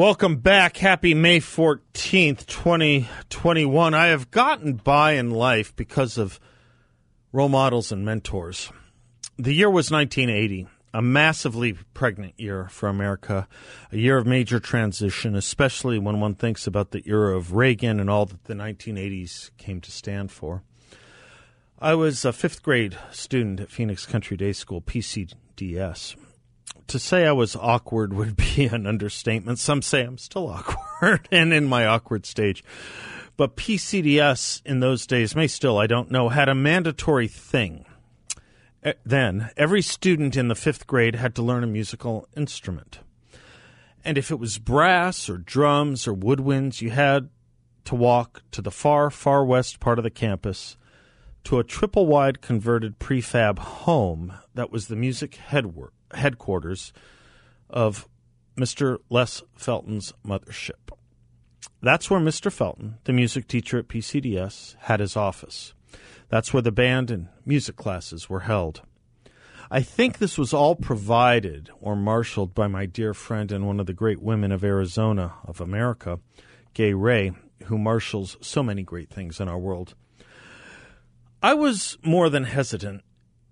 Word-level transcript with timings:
Welcome 0.00 0.36
back. 0.36 0.78
Happy 0.78 1.12
May 1.12 1.40
14th, 1.40 2.46
2021. 2.46 3.92
I 3.92 4.06
have 4.06 4.30
gotten 4.30 4.76
by 4.76 5.12
in 5.12 5.30
life 5.30 5.76
because 5.76 6.16
of 6.16 6.40
role 7.32 7.50
models 7.50 7.92
and 7.92 8.02
mentors. 8.02 8.72
The 9.36 9.52
year 9.52 9.68
was 9.68 9.90
1980, 9.90 10.68
a 10.94 11.02
massively 11.02 11.74
pregnant 11.92 12.32
year 12.40 12.68
for 12.70 12.88
America, 12.88 13.46
a 13.92 13.98
year 13.98 14.16
of 14.16 14.26
major 14.26 14.58
transition, 14.58 15.36
especially 15.36 15.98
when 15.98 16.18
one 16.18 16.34
thinks 16.34 16.66
about 16.66 16.92
the 16.92 17.02
era 17.04 17.36
of 17.36 17.52
Reagan 17.52 18.00
and 18.00 18.08
all 18.08 18.24
that 18.24 18.44
the 18.44 18.54
1980s 18.54 19.50
came 19.58 19.82
to 19.82 19.90
stand 19.90 20.32
for. 20.32 20.62
I 21.78 21.92
was 21.92 22.24
a 22.24 22.32
fifth 22.32 22.62
grade 22.62 22.96
student 23.10 23.60
at 23.60 23.70
Phoenix 23.70 24.06
Country 24.06 24.38
Day 24.38 24.54
School, 24.54 24.80
PCDS 24.80 26.16
to 26.90 26.98
say 26.98 27.26
I 27.26 27.32
was 27.32 27.56
awkward 27.56 28.12
would 28.12 28.36
be 28.56 28.66
an 28.66 28.86
understatement. 28.86 29.58
Some 29.58 29.82
say 29.82 30.02
I'm 30.02 30.18
still 30.18 30.48
awkward 30.48 31.28
and 31.32 31.52
in 31.52 31.66
my 31.66 31.86
awkward 31.86 32.26
stage. 32.26 32.64
But 33.36 33.56
PCDS 33.56 34.60
in 34.66 34.80
those 34.80 35.06
days, 35.06 35.34
may 35.34 35.46
still, 35.46 35.78
I 35.78 35.86
don't 35.86 36.10
know, 36.10 36.28
had 36.28 36.48
a 36.48 36.54
mandatory 36.54 37.28
thing. 37.28 37.86
Eh, 38.82 38.92
then, 39.04 39.50
every 39.56 39.80
student 39.80 40.36
in 40.36 40.48
the 40.48 40.54
fifth 40.54 40.86
grade 40.86 41.14
had 41.14 41.34
to 41.36 41.42
learn 41.42 41.64
a 41.64 41.66
musical 41.66 42.28
instrument. 42.36 42.98
And 44.04 44.18
if 44.18 44.30
it 44.30 44.38
was 44.38 44.58
brass 44.58 45.30
or 45.30 45.38
drums 45.38 46.06
or 46.06 46.14
woodwinds, 46.14 46.82
you 46.82 46.90
had 46.90 47.30
to 47.84 47.94
walk 47.94 48.42
to 48.50 48.60
the 48.60 48.70
far, 48.70 49.10
far 49.10 49.44
west 49.44 49.80
part 49.80 49.98
of 49.98 50.02
the 50.02 50.10
campus 50.10 50.76
to 51.44 51.58
a 51.58 51.64
triple 51.64 52.06
wide 52.06 52.42
converted 52.42 52.98
prefab 52.98 53.58
home 53.58 54.34
that 54.54 54.70
was 54.70 54.88
the 54.88 54.96
music 54.96 55.38
headwork 55.48 55.94
headquarters 56.14 56.92
of 57.68 58.08
Mr. 58.56 58.98
Les 59.08 59.42
Felten's 59.58 60.12
mothership. 60.24 60.90
That's 61.82 62.10
where 62.10 62.20
Mr. 62.20 62.52
Felten, 62.52 62.98
the 63.04 63.12
music 63.12 63.48
teacher 63.48 63.78
at 63.78 63.88
PCDS, 63.88 64.76
had 64.80 65.00
his 65.00 65.16
office. 65.16 65.72
That's 66.28 66.52
where 66.52 66.62
the 66.62 66.72
band 66.72 67.10
and 67.10 67.28
music 67.46 67.76
classes 67.76 68.28
were 68.28 68.40
held. 68.40 68.82
I 69.70 69.82
think 69.82 70.18
this 70.18 70.36
was 70.36 70.52
all 70.52 70.74
provided 70.74 71.70
or 71.80 71.94
marshaled 71.94 72.54
by 72.54 72.66
my 72.66 72.86
dear 72.86 73.14
friend 73.14 73.52
and 73.52 73.66
one 73.66 73.80
of 73.80 73.86
the 73.86 73.92
great 73.92 74.20
women 74.20 74.52
of 74.52 74.64
Arizona, 74.64 75.34
of 75.44 75.60
America, 75.60 76.18
Gay 76.74 76.92
Ray, 76.92 77.32
who 77.64 77.78
marshals 77.78 78.36
so 78.40 78.62
many 78.62 78.82
great 78.82 79.10
things 79.10 79.40
in 79.40 79.48
our 79.48 79.58
world. 79.58 79.94
I 81.42 81.54
was 81.54 81.96
more 82.02 82.28
than 82.28 82.44
hesitant 82.44 83.02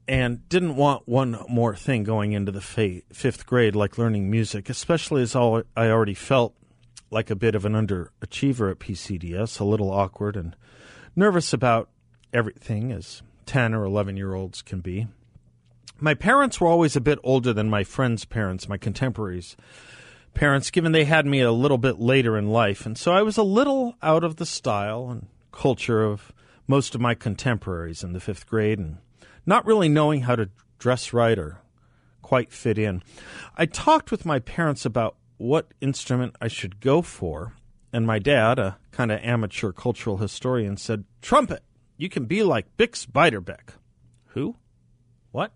and 0.09 0.49
didn't 0.49 0.75
want 0.75 1.07
one 1.07 1.39
more 1.49 1.77
thing 1.77 2.03
going 2.03 2.33
into 2.33 2.51
the 2.51 3.03
fifth 3.13 3.47
grade, 3.47 3.77
like 3.77 3.99
learning 3.99 4.31
music, 4.31 4.71
especially 4.71 5.21
as 5.21 5.37
all 5.37 5.63
I 5.77 5.89
already 5.89 6.15
felt 6.15 6.55
like 7.11 7.31
a 7.31 7.37
bit 7.37 7.55
of 7.55 7.67
an 7.67 7.75
underachiever 7.75 8.71
at 8.71 8.79
PCDS, 8.79 9.61
a 9.61 9.65
little 9.65 9.91
awkward 9.91 10.35
and 10.35 10.57
nervous 11.15 11.53
about 11.53 11.91
everything, 12.33 12.91
as 12.91 13.23
10 13.45 13.75
or 13.75 13.85
11 13.85 14.17
year 14.17 14.35
olds 14.35 14.63
can 14.63 14.81
be. 14.81 15.07
My 16.01 16.15
parents 16.15 16.61
were 16.61 16.69
always 16.69 16.97
a 16.97 17.01
bit 17.01 17.19
older 17.23 17.53
than 17.53 17.69
my 17.69 17.85
friends' 17.85 18.25
parents, 18.25 18.69
my 18.69 18.79
contemporaries' 18.79 19.57
parents, 20.33 20.71
given 20.71 20.93
they 20.93 21.05
had 21.05 21.27
me 21.27 21.41
a 21.41 21.53
little 21.53 21.79
bit 21.79 21.99
later 21.99 22.39
in 22.39 22.49
life, 22.49 22.87
and 22.87 22.97
so 22.97 23.13
I 23.13 23.23
was 23.23 23.37
a 23.37 23.43
little 23.43 23.97
out 24.03 24.25
of 24.25 24.37
the 24.37 24.47
style 24.47 25.11
and 25.11 25.27
culture 25.53 26.05
of 26.05 26.33
most 26.67 26.95
of 26.95 27.01
my 27.01 27.15
contemporaries 27.15 28.05
in 28.05 28.13
the 28.13 28.21
fifth 28.21 28.47
grade 28.47 28.79
and 28.79 28.99
not 29.49 29.65
really 29.65 29.89
knowing 29.89 30.21
how 30.21 30.37
to 30.37 30.51
dress 30.79 31.15
right 31.15 31.39
or 31.39 31.59
quite 32.21 32.53
fit 32.53 32.77
in. 32.77 33.03
I 33.57 33.65
talked 33.65 34.11
with 34.11 34.27
my 34.27 34.39
parents 34.39 34.85
about 34.85 35.17
what 35.39 35.73
instrument 35.81 36.37
I 36.39 36.49
should 36.49 36.81
go 36.81 37.01
for, 37.01 37.55
and 37.91 38.07
my 38.07 38.19
dad, 38.19 38.59
a 38.59 38.77
kind 38.91 39.11
of 39.11 39.21
amateur 39.23 39.73
cultural 39.73 40.19
historian, 40.19 40.77
said, 40.77 41.05
Trumpet! 41.23 41.63
You 41.97 42.11
can 42.11 42.27
be 42.27 42.43
like 42.43 42.77
Bix 42.77 43.07
Beiderbecke. 43.07 43.71
Who? 44.27 44.57
What? 45.33 45.53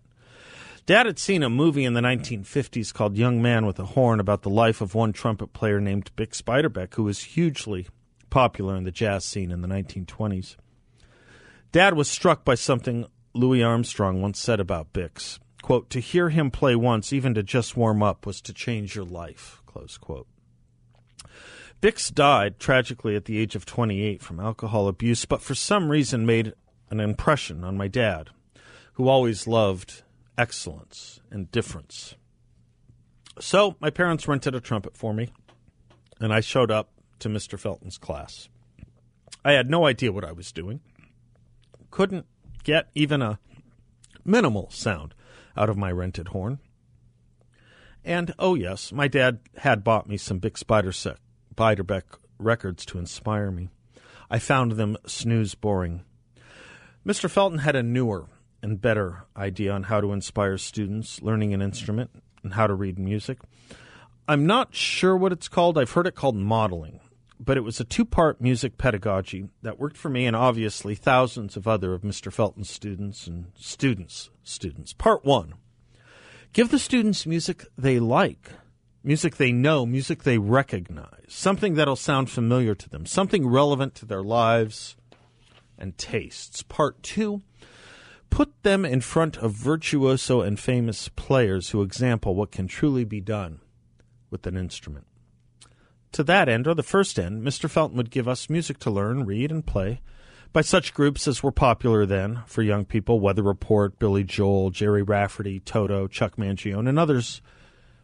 Dad 0.87 1.05
had 1.05 1.19
seen 1.19 1.43
a 1.43 1.49
movie 1.49 1.85
in 1.85 1.93
the 1.93 2.01
1950s 2.01 2.91
called 2.91 3.15
Young 3.15 3.43
Man 3.43 3.65
with 3.65 3.77
a 3.77 3.85
Horn 3.85 4.19
about 4.19 4.41
the 4.41 4.49
life 4.49 4.81
of 4.81 4.95
one 4.95 5.13
trumpet 5.13 5.53
player 5.53 5.79
named 5.79 6.09
Bix 6.17 6.41
Beiderbecke, 6.41 6.95
who 6.95 7.03
was 7.03 7.23
hugely 7.23 7.87
popular 8.31 8.75
in 8.75 8.85
the 8.85 8.91
jazz 8.91 9.23
scene 9.23 9.51
in 9.51 9.61
the 9.61 9.67
1920s. 9.67 10.55
Dad 11.71 11.93
was 11.93 12.09
struck 12.09 12.43
by 12.43 12.55
something 12.55 13.05
Louis 13.33 13.63
Armstrong 13.63 14.21
once 14.21 14.39
said 14.39 14.59
about 14.59 14.93
Bix, 14.93 15.39
quote, 15.63 15.89
to 15.89 15.99
hear 15.99 16.29
him 16.29 16.51
play 16.51 16.75
once, 16.75 17.11
even 17.11 17.33
to 17.33 17.41
just 17.41 17.75
warm 17.75 18.03
up, 18.03 18.25
was 18.25 18.41
to 18.41 18.53
change 18.53 18.95
your 18.95 19.05
life, 19.05 19.61
close 19.65 19.97
quote. 19.97 20.27
Bix 21.81 22.13
died 22.13 22.59
tragically 22.59 23.15
at 23.15 23.25
the 23.25 23.39
age 23.39 23.55
of 23.55 23.65
28 23.65 24.21
from 24.21 24.39
alcohol 24.39 24.87
abuse, 24.87 25.25
but 25.25 25.41
for 25.41 25.55
some 25.55 25.89
reason 25.89 26.25
made 26.25 26.53
an 26.91 26.99
impression 26.99 27.63
on 27.63 27.75
my 27.75 27.87
dad, 27.87 28.29
who 28.93 29.07
always 29.07 29.47
loved 29.47 30.03
excellence 30.37 31.19
and 31.31 31.51
difference. 31.51 32.15
So 33.39 33.75
my 33.79 33.89
parents 33.89 34.27
rented 34.27 34.53
a 34.53 34.61
trumpet 34.61 34.95
for 34.95 35.13
me, 35.13 35.29
and 36.19 36.31
I 36.31 36.39
showed 36.39 36.69
up 36.69 36.91
to 37.19 37.29
Mr. 37.29 37.59
Felten's 37.59 37.97
class. 37.97 38.47
I 39.43 39.53
had 39.53 39.69
no 39.69 39.87
idea 39.87 40.11
what 40.11 40.23
I 40.23 40.31
was 40.31 40.51
doing, 40.51 40.81
couldn't 41.89 42.27
get 42.63 42.89
even 42.95 43.21
a 43.21 43.39
minimal 44.25 44.69
sound 44.71 45.13
out 45.55 45.69
of 45.69 45.77
my 45.77 45.91
rented 45.91 46.29
horn. 46.29 46.59
And 48.03 48.33
oh 48.37 48.55
yes, 48.55 48.91
my 48.91 49.07
dad 49.07 49.39
had 49.57 49.83
bought 49.83 50.09
me 50.09 50.17
some 50.17 50.39
Bix 50.39 50.63
Beiderbecke 51.55 52.17
records 52.39 52.85
to 52.85 52.97
inspire 52.97 53.51
me. 53.51 53.69
I 54.29 54.39
found 54.39 54.73
them 54.73 54.97
snooze 55.05 55.55
boring. 55.55 56.03
Mr. 57.05 57.29
Felten 57.29 57.59
had 57.59 57.75
a 57.75 57.83
newer 57.83 58.27
and 58.61 58.81
better 58.81 59.25
idea 59.37 59.71
on 59.71 59.83
how 59.83 60.01
to 60.01 60.13
inspire 60.13 60.57
students 60.57 61.21
learning 61.21 61.53
an 61.53 61.61
instrument 61.61 62.11
and 62.43 62.53
how 62.53 62.65
to 62.65 62.73
read 62.73 62.97
music. 62.97 63.39
I'm 64.27 64.45
not 64.45 64.73
sure 64.73 65.15
what 65.15 65.33
it's 65.33 65.49
called. 65.49 65.77
I've 65.77 65.91
heard 65.91 66.07
it 66.07 66.15
called 66.15 66.35
modeling 66.35 67.01
but 67.39 67.57
it 67.57 67.61
was 67.61 67.79
a 67.79 67.85
two 67.85 68.05
part 68.05 68.41
music 68.41 68.77
pedagogy 68.77 69.49
that 69.61 69.79
worked 69.79 69.97
for 69.97 70.09
me 70.09 70.25
and 70.25 70.35
obviously 70.35 70.95
thousands 70.95 71.57
of 71.57 71.67
other 71.67 71.93
of 71.93 72.01
Mr. 72.01 72.31
Felten's 72.31 72.69
students 72.69 73.27
and 73.27 73.51
students' 73.55 74.29
students. 74.43 74.93
Part 74.93 75.25
one 75.25 75.55
give 76.53 76.69
the 76.69 76.79
students 76.79 77.25
music 77.25 77.65
they 77.77 77.99
like, 77.99 78.51
music 79.03 79.37
they 79.37 79.51
know, 79.51 79.85
music 79.85 80.23
they 80.23 80.37
recognize, 80.37 81.25
something 81.27 81.73
that'll 81.73 81.95
sound 81.95 82.29
familiar 82.29 82.75
to 82.75 82.89
them, 82.89 83.05
something 83.05 83.47
relevant 83.47 83.95
to 83.95 84.05
their 84.05 84.23
lives 84.23 84.95
and 85.77 85.97
tastes. 85.97 86.63
Part 86.63 87.01
two 87.03 87.41
put 88.29 88.63
them 88.63 88.83
in 88.83 89.01
front 89.01 89.37
of 89.37 89.51
virtuoso 89.51 90.41
and 90.41 90.59
famous 90.59 91.09
players 91.09 91.69
who 91.69 91.81
example 91.81 92.33
what 92.33 92.51
can 92.51 92.67
truly 92.67 93.03
be 93.03 93.21
done 93.21 93.59
with 94.31 94.47
an 94.47 94.57
instrument. 94.57 95.05
To 96.13 96.23
that 96.23 96.47
end, 96.47 96.67
or 96.67 96.75
the 96.75 96.83
first 96.83 97.17
end, 97.17 97.41
Mr. 97.41 97.67
Felten 97.67 97.95
would 97.95 98.11
give 98.11 98.27
us 98.27 98.49
music 98.49 98.77
to 98.79 98.91
learn, 98.91 99.25
read, 99.25 99.51
and 99.51 99.65
play 99.65 99.99
by 100.53 100.61
such 100.61 100.93
groups 100.93 101.27
as 101.27 101.41
were 101.41 101.51
popular 101.51 102.05
then 102.05 102.43
for 102.45 102.61
young 102.61 102.85
people 102.85 103.19
Weather 103.19 103.41
Report, 103.41 103.97
Billy 103.97 104.23
Joel, 104.23 104.69
Gerry 104.69 105.01
Rafferty, 105.01 105.59
Toto, 105.59 106.07
Chuck 106.07 106.35
Mangione, 106.35 106.87
and 106.87 106.99
others 106.99 107.41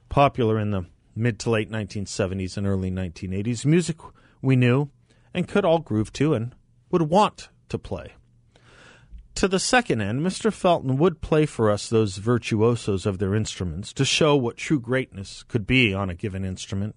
popular 0.10 0.58
in 0.58 0.72
the 0.72 0.88
mid 1.16 1.38
to 1.42 1.52
late 1.52 1.70
1970s 1.70 2.58
and 2.58 2.66
early 2.66 2.90
1980s. 2.90 3.64
Music 3.64 3.98
we 4.42 4.56
knew 4.56 4.90
and 5.32 5.48
could 5.48 5.64
all 5.64 5.78
groove 5.78 6.12
to 6.14 6.34
and 6.34 6.56
would 6.90 7.04
want 7.04 7.50
to 7.70 7.78
play. 7.78 8.14
To 9.36 9.48
the 9.48 9.60
second 9.60 10.02
end, 10.02 10.22
Mr. 10.22 10.52
Felten 10.52 10.98
would 10.98 11.22
play 11.22 11.46
for 11.46 11.70
us 11.70 11.88
those 11.88 12.18
virtuosos 12.18 13.06
of 13.06 13.20
their 13.20 13.36
instruments 13.36 13.94
to 13.94 14.04
show 14.04 14.36
what 14.36 14.58
true 14.58 14.80
greatness 14.80 15.44
could 15.44 15.68
be 15.68 15.94
on 15.94 16.10
a 16.10 16.16
given 16.16 16.44
instrument 16.44 16.96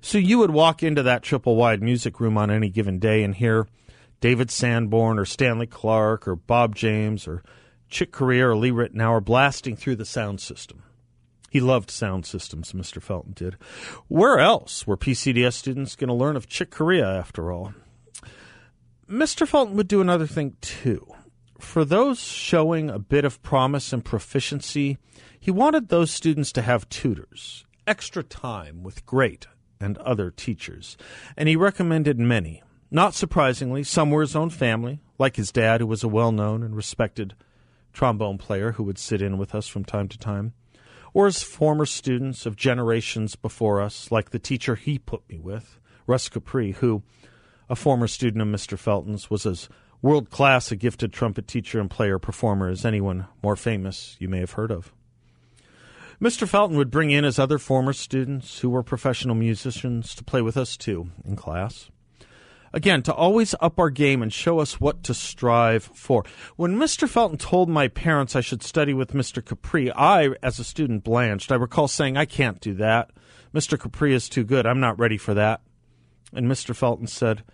so 0.00 0.18
you 0.18 0.38
would 0.38 0.50
walk 0.50 0.82
into 0.82 1.02
that 1.02 1.22
triple 1.22 1.56
wide 1.56 1.82
music 1.82 2.20
room 2.20 2.38
on 2.38 2.50
any 2.50 2.68
given 2.68 2.98
day 2.98 3.22
and 3.22 3.34
hear 3.34 3.66
David 4.20 4.50
Sanborn 4.50 5.18
or 5.18 5.24
Stanley 5.24 5.66
Clarke 5.66 6.26
or 6.26 6.36
Bob 6.36 6.74
James 6.74 7.28
or 7.28 7.42
Chick 7.88 8.12
Corea 8.12 8.48
or 8.48 8.56
Lee 8.56 8.70
Ritenour 8.70 9.24
blasting 9.24 9.76
through 9.76 9.96
the 9.96 10.04
sound 10.04 10.40
system. 10.40 10.82
He 11.50 11.60
loved 11.60 11.90
sound 11.90 12.26
systems, 12.26 12.72
Mr. 12.72 13.02
Felten 13.02 13.34
did. 13.34 13.56
Where 14.08 14.38
else 14.38 14.86
were 14.86 14.96
PCDS 14.96 15.54
students 15.54 15.96
going 15.96 16.08
to 16.08 16.14
learn 16.14 16.36
of 16.36 16.48
Chick 16.48 16.70
Corea, 16.70 17.06
after 17.06 17.52
all? 17.52 17.72
Mr. 19.08 19.46
Felten 19.48 19.72
would 19.72 19.88
do 19.88 20.00
another 20.00 20.26
thing, 20.26 20.56
too. 20.60 21.06
For 21.58 21.84
those 21.84 22.18
showing 22.18 22.90
a 22.90 22.98
bit 22.98 23.24
of 23.24 23.42
promise 23.42 23.92
and 23.92 24.04
proficiency, 24.04 24.98
he 25.38 25.50
wanted 25.50 25.88
those 25.88 26.10
students 26.10 26.52
to 26.52 26.62
have 26.62 26.88
tutors, 26.88 27.64
extra 27.86 28.22
time 28.22 28.82
with 28.82 29.06
great 29.06 29.46
and 29.80 29.98
other 29.98 30.30
teachers, 30.30 30.96
and 31.36 31.48
he 31.48 31.56
recommended 31.56 32.18
many. 32.18 32.62
Not 32.90 33.14
surprisingly, 33.14 33.82
some 33.82 34.10
were 34.10 34.20
his 34.20 34.36
own 34.36 34.50
family, 34.50 35.00
like 35.18 35.36
his 35.36 35.52
dad, 35.52 35.80
who 35.80 35.86
was 35.86 36.04
a 36.04 36.08
well 36.08 36.32
known 36.32 36.62
and 36.62 36.76
respected 36.76 37.34
trombone 37.92 38.38
player 38.38 38.72
who 38.72 38.84
would 38.84 38.98
sit 38.98 39.22
in 39.22 39.38
with 39.38 39.54
us 39.54 39.66
from 39.66 39.84
time 39.84 40.08
to 40.08 40.18
time, 40.18 40.52
or 41.14 41.26
his 41.26 41.42
former 41.42 41.86
students 41.86 42.44
of 42.44 42.56
generations 42.56 43.36
before 43.36 43.80
us, 43.80 44.12
like 44.12 44.30
the 44.30 44.38
teacher 44.38 44.74
he 44.74 44.98
put 44.98 45.28
me 45.28 45.38
with, 45.38 45.78
Russ 46.06 46.28
Capri, 46.28 46.72
who, 46.72 47.02
a 47.70 47.74
former 47.74 48.06
student 48.06 48.42
of 48.42 48.48
Mr. 48.48 48.78
Felten's, 48.78 49.30
was 49.30 49.46
as 49.46 49.68
world 50.02 50.30
class 50.30 50.70
a 50.70 50.76
gifted 50.76 51.12
trumpet 51.12 51.48
teacher 51.48 51.80
and 51.80 51.90
player 51.90 52.18
performer 52.18 52.68
as 52.68 52.84
anyone 52.84 53.26
more 53.42 53.56
famous 53.56 54.14
you 54.18 54.28
may 54.28 54.40
have 54.40 54.52
heard 54.52 54.70
of. 54.70 54.92
Mr. 56.20 56.48
Felten 56.48 56.76
would 56.76 56.90
bring 56.90 57.10
in 57.10 57.24
his 57.24 57.38
other 57.38 57.58
former 57.58 57.92
students 57.92 58.60
who 58.60 58.70
were 58.70 58.82
professional 58.82 59.34
musicians 59.34 60.14
to 60.14 60.24
play 60.24 60.40
with 60.40 60.56
us 60.56 60.76
too 60.76 61.10
in 61.26 61.36
class. 61.36 61.90
Again, 62.72 63.02
to 63.02 63.14
always 63.14 63.54
up 63.60 63.78
our 63.78 63.90
game 63.90 64.22
and 64.22 64.32
show 64.32 64.58
us 64.58 64.80
what 64.80 65.02
to 65.04 65.14
strive 65.14 65.84
for. 65.84 66.24
When 66.56 66.76
Mr. 66.76 67.08
Felten 67.08 67.38
told 67.38 67.68
my 67.68 67.88
parents 67.88 68.34
I 68.34 68.40
should 68.40 68.62
study 68.62 68.92
with 68.92 69.12
Mr. 69.12 69.44
Capri, 69.44 69.92
I, 69.92 70.30
as 70.42 70.58
a 70.58 70.64
student, 70.64 71.04
blanched. 71.04 71.52
I 71.52 71.56
recall 71.56 71.88
saying, 71.88 72.16
I 72.16 72.24
can't 72.24 72.60
do 72.60 72.74
that. 72.74 73.10
Mr. 73.54 73.78
Capri 73.78 74.14
is 74.14 74.28
too 74.28 74.44
good. 74.44 74.66
I'm 74.66 74.80
not 74.80 74.98
ready 74.98 75.16
for 75.16 75.32
that. 75.34 75.60
And 76.32 76.46
Mr. 76.46 76.74
Felten 76.74 77.08
said, 77.08 77.44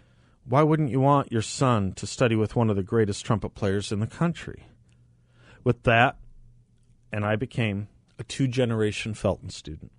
Why 0.44 0.62
wouldn't 0.62 0.90
you 0.90 1.00
want 1.00 1.30
your 1.30 1.42
son 1.42 1.92
to 1.94 2.06
study 2.06 2.36
with 2.36 2.56
one 2.56 2.70
of 2.70 2.76
the 2.76 2.82
greatest 2.82 3.24
trumpet 3.24 3.50
players 3.50 3.92
in 3.92 4.00
the 4.00 4.06
country? 4.06 4.66
With 5.62 5.82
that, 5.84 6.16
and 7.12 7.24
I 7.24 7.36
became 7.36 7.88
a 8.22 8.24
two 8.24 8.46
generation 8.46 9.14
Felten 9.14 9.50
student, 9.50 9.90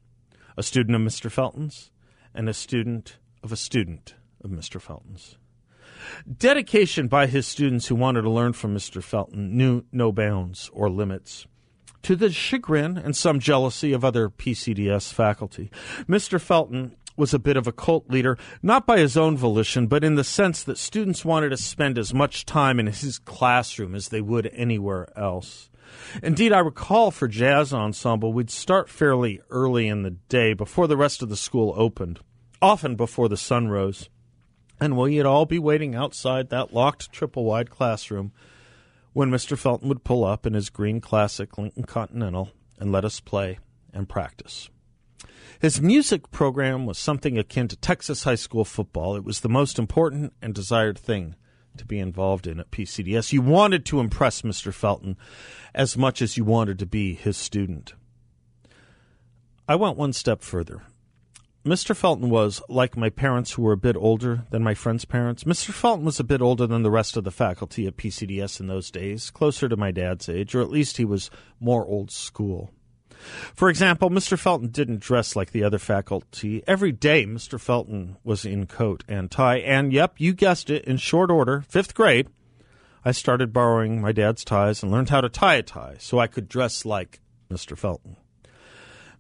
a 0.56 0.64
student 0.64 0.96
of 0.96 1.02
Mr. 1.02 1.30
Felten's, 1.30 1.92
and 2.34 2.48
a 2.48 2.54
student 2.54 3.18
of 3.44 3.52
a 3.52 3.58
student 3.58 4.16
of 4.42 4.50
Mr. 4.50 4.82
Felten's. 4.82 5.38
Dedication 6.38 7.10
by 7.10 7.28
his 7.28 7.46
students 7.46 7.88
who 7.88 7.96
wanted 7.96 8.22
to 8.22 8.30
learn 8.30 8.54
from 8.54 8.74
Mr. 8.74 9.04
Felten 9.04 9.52
knew 9.52 9.84
no 9.92 10.14
bounds 10.14 10.70
or 10.72 10.90
limits. 10.90 11.48
To 12.04 12.16
the 12.16 12.32
chagrin 12.32 12.98
and 12.98 13.14
some 13.14 13.42
jealousy 13.42 13.92
of 13.92 14.06
other 14.06 14.30
PCDS 14.30 15.12
faculty, 15.12 15.70
Mr. 16.08 16.40
Felten 16.40 16.96
was 17.18 17.34
a 17.34 17.40
bit 17.40 17.58
of 17.58 17.68
a 17.68 17.74
cult 17.74 18.10
leader, 18.10 18.38
not 18.62 18.88
by 18.88 19.00
his 19.00 19.18
own 19.18 19.36
volition, 19.36 19.88
but 19.88 20.06
in 20.06 20.16
the 20.16 20.24
sense 20.24 20.64
that 20.64 20.78
students 20.78 21.26
wanted 21.26 21.50
to 21.50 21.58
spend 21.58 21.98
as 21.98 22.14
much 22.14 22.46
time 22.46 22.80
in 22.80 22.88
his 22.88 23.20
classroom 23.20 23.94
as 23.94 24.08
they 24.08 24.22
would 24.22 24.50
anywhere 24.54 25.10
else. 25.20 25.70
Indeed, 26.22 26.52
I 26.54 26.60
recall 26.60 27.12
for 27.12 27.28
jazz 27.28 27.74
ensemble, 27.74 28.34
we'd 28.34 28.50
start 28.50 28.90
fairly 28.90 29.42
early 29.50 29.88
in 29.88 30.04
the 30.04 30.12
day 30.12 30.54
before 30.54 30.88
the 30.88 30.98
rest 30.98 31.22
of 31.22 31.30
the 31.30 31.38
school 31.38 31.74
opened, 31.76 32.20
often 32.62 32.96
before 32.96 33.30
the 33.30 33.38
sun 33.38 33.70
rose. 33.70 34.10
And 34.80 34.98
we'd 34.98 35.26
all 35.26 35.46
be 35.46 35.60
waiting 35.60 35.96
outside 35.96 36.50
that 36.50 36.74
locked 36.74 37.12
triple 37.12 37.46
wide 37.46 37.70
classroom 37.70 38.32
when 39.14 39.30
Mr. 39.30 39.58
Felten 39.58 39.88
would 39.88 40.04
pull 40.04 40.26
up 40.26 40.46
in 40.46 40.54
his 40.54 40.70
green 40.70 41.00
classic 41.00 41.58
Lincoln 41.58 41.84
Continental 41.84 42.50
and 42.80 42.92
let 42.92 43.06
us 43.06 43.20
play 43.20 43.60
and 43.94 44.10
practice. 44.10 44.70
His 45.60 45.82
music 45.82 46.32
program 46.32 46.86
was 46.86 46.98
something 46.98 47.38
akin 47.38 47.70
to 47.70 47.78
Texas 47.78 48.24
high 48.24 48.36
school 48.36 48.66
football. 48.66 49.16
It 49.16 49.24
was 49.24 49.40
the 49.40 49.50
most 49.50 49.80
important 49.80 50.34
and 50.42 50.54
desired 50.54 50.98
thing 50.98 51.36
to 51.78 51.86
be 51.86 52.00
involved 52.00 52.48
in 52.48 52.60
at 52.60 52.72
PCDS. 52.72 53.34
You 53.34 53.42
wanted 53.42 53.86
to 53.86 54.00
impress 54.00 54.42
Mr. 54.42 54.74
Felten 54.74 55.16
as 55.74 55.98
much 55.98 56.22
as 56.22 56.38
you 56.38 56.44
wanted 56.44 56.80
to 56.80 56.86
be 56.86 57.14
his 57.14 57.38
student. 57.38 57.94
I 59.68 59.76
went 59.76 59.98
one 59.98 60.14
step 60.14 60.42
further. 60.42 60.82
Mr. 61.66 61.96
Felten 61.96 62.28
was, 62.28 62.62
like 62.68 62.98
my 62.98 63.10
parents 63.10 63.54
who 63.54 63.62
were 63.62 63.72
a 63.72 63.78
bit 63.78 63.96
older 63.96 64.44
than 64.50 64.62
my 64.62 64.74
friends' 64.74 65.06
parents, 65.06 65.46
Mr. 65.46 65.72
Felten 65.72 66.04
was 66.04 66.20
a 66.20 66.26
bit 66.26 66.42
older 66.42 66.68
than 66.68 66.84
the 66.84 66.92
rest 66.92 67.16
of 67.16 67.24
the 67.24 67.32
faculty 67.32 67.88
at 67.88 67.96
PCDS 67.96 68.60
in 68.60 68.68
those 68.68 68.92
days, 68.92 69.30
closer 69.30 69.70
to 69.70 69.78
my 69.78 69.90
dad's 69.90 70.28
age, 70.28 70.54
or 70.54 70.62
at 70.62 70.70
least 70.70 70.98
he 70.98 71.06
was 71.06 71.32
more 71.62 71.86
old 71.86 72.12
school. 72.12 72.74
For 73.54 73.70
example, 73.70 74.10
Mr. 74.10 74.38
Felten 74.38 74.72
didn't 74.72 75.00
dress 75.00 75.36
like 75.36 75.52
the 75.52 75.64
other 75.64 75.78
faculty. 75.78 76.64
Every 76.68 76.92
day, 76.92 77.26
Mr. 77.26 77.60
Felten 77.60 78.18
was 78.24 78.46
in 78.46 78.68
coat 78.68 79.04
and 79.08 79.30
tie, 79.30 79.58
and 79.58 79.94
yep, 79.94 80.16
you 80.18 80.34
guessed 80.34 80.70
it, 80.70 80.86
in 80.86 80.98
short 80.98 81.32
order, 81.32 81.62
fifth 81.68 81.94
grade, 81.94 82.28
I 83.06 83.12
started 83.12 83.52
borrowing 83.52 84.00
my 84.00 84.14
dad's 84.14 84.46
ties 84.46 84.82
and 84.82 84.92
learned 84.92 85.10
how 85.10 85.22
to 85.22 85.30
tie 85.30 85.56
a 85.56 85.64
tie 85.64 85.96
so 86.00 86.20
I 86.20 86.28
could 86.28 86.48
dress 86.48 86.86
like 86.86 87.22
Mr. 87.52 87.78
Felten. 87.78 88.16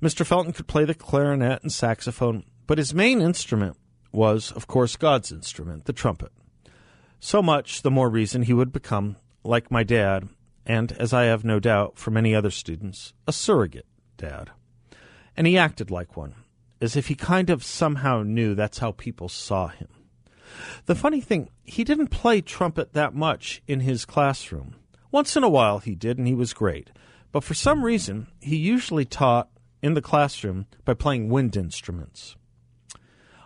Mr. 0.02 0.26
Felten 0.26 0.56
could 0.56 0.68
play 0.68 0.86
the 0.86 0.94
clarinet 0.94 1.62
and 1.64 1.72
saxophone, 1.72 2.44
but 2.66 2.78
his 2.78 2.94
main 2.94 3.22
instrument 3.22 3.78
was, 4.12 4.52
of 4.52 4.68
course, 4.68 4.96
God's 4.96 5.32
instrument, 5.32 5.86
the 5.86 5.94
trumpet. 5.94 6.32
So 7.20 7.42
much 7.42 7.82
the 7.82 7.92
more 7.92 8.10
reason 8.10 8.44
he 8.44 8.54
would 8.54 8.72
become, 8.72 9.18
like 9.44 9.72
my 9.72 9.84
dad, 9.84 10.30
and, 10.66 10.92
as 10.94 11.14
I 11.14 11.24
have 11.24 11.44
no 11.44 11.60
doubt 11.60 11.98
for 11.98 12.12
many 12.12 12.34
other 12.34 12.52
students, 12.52 13.14
a 13.28 13.34
surrogate 13.34 13.86
dad. 14.24 14.52
And 15.36 15.46
he 15.48 15.58
acted 15.58 15.92
like 15.92 16.16
one, 16.16 16.36
as 16.80 16.96
if 16.96 17.08
he 17.08 17.16
kind 17.16 17.50
of 17.50 17.64
somehow 17.64 18.24
knew 18.24 18.56
that's 18.56 18.80
how 18.80 18.92
people 18.92 19.28
saw 19.28 19.68
him. 19.68 19.90
The 20.86 20.96
funny 20.96 21.22
thing, 21.22 21.50
he 21.64 21.84
didn't 21.84 22.08
play 22.08 22.42
trumpet 22.42 22.94
that 22.94 23.14
much 23.14 23.62
in 23.68 23.81
his 23.81 24.06
classroom. 24.06 24.75
Once 25.12 25.36
in 25.36 25.44
a 25.44 25.50
while 25.50 25.80
he 25.80 25.96
did, 25.96 26.18
and 26.18 26.28
he 26.28 26.36
was 26.36 26.54
great. 26.54 26.92
But 27.31 27.44
for 27.44 27.54
some 27.54 27.84
reason, 27.84 28.28
he 28.40 28.56
usually 28.56 29.06
taught 29.06 29.50
in 29.81 29.94
the 29.94 30.02
classroom 30.02 30.68
by 30.86 30.94
playing 30.94 31.30
wind 31.30 31.58
instruments. 31.58 32.36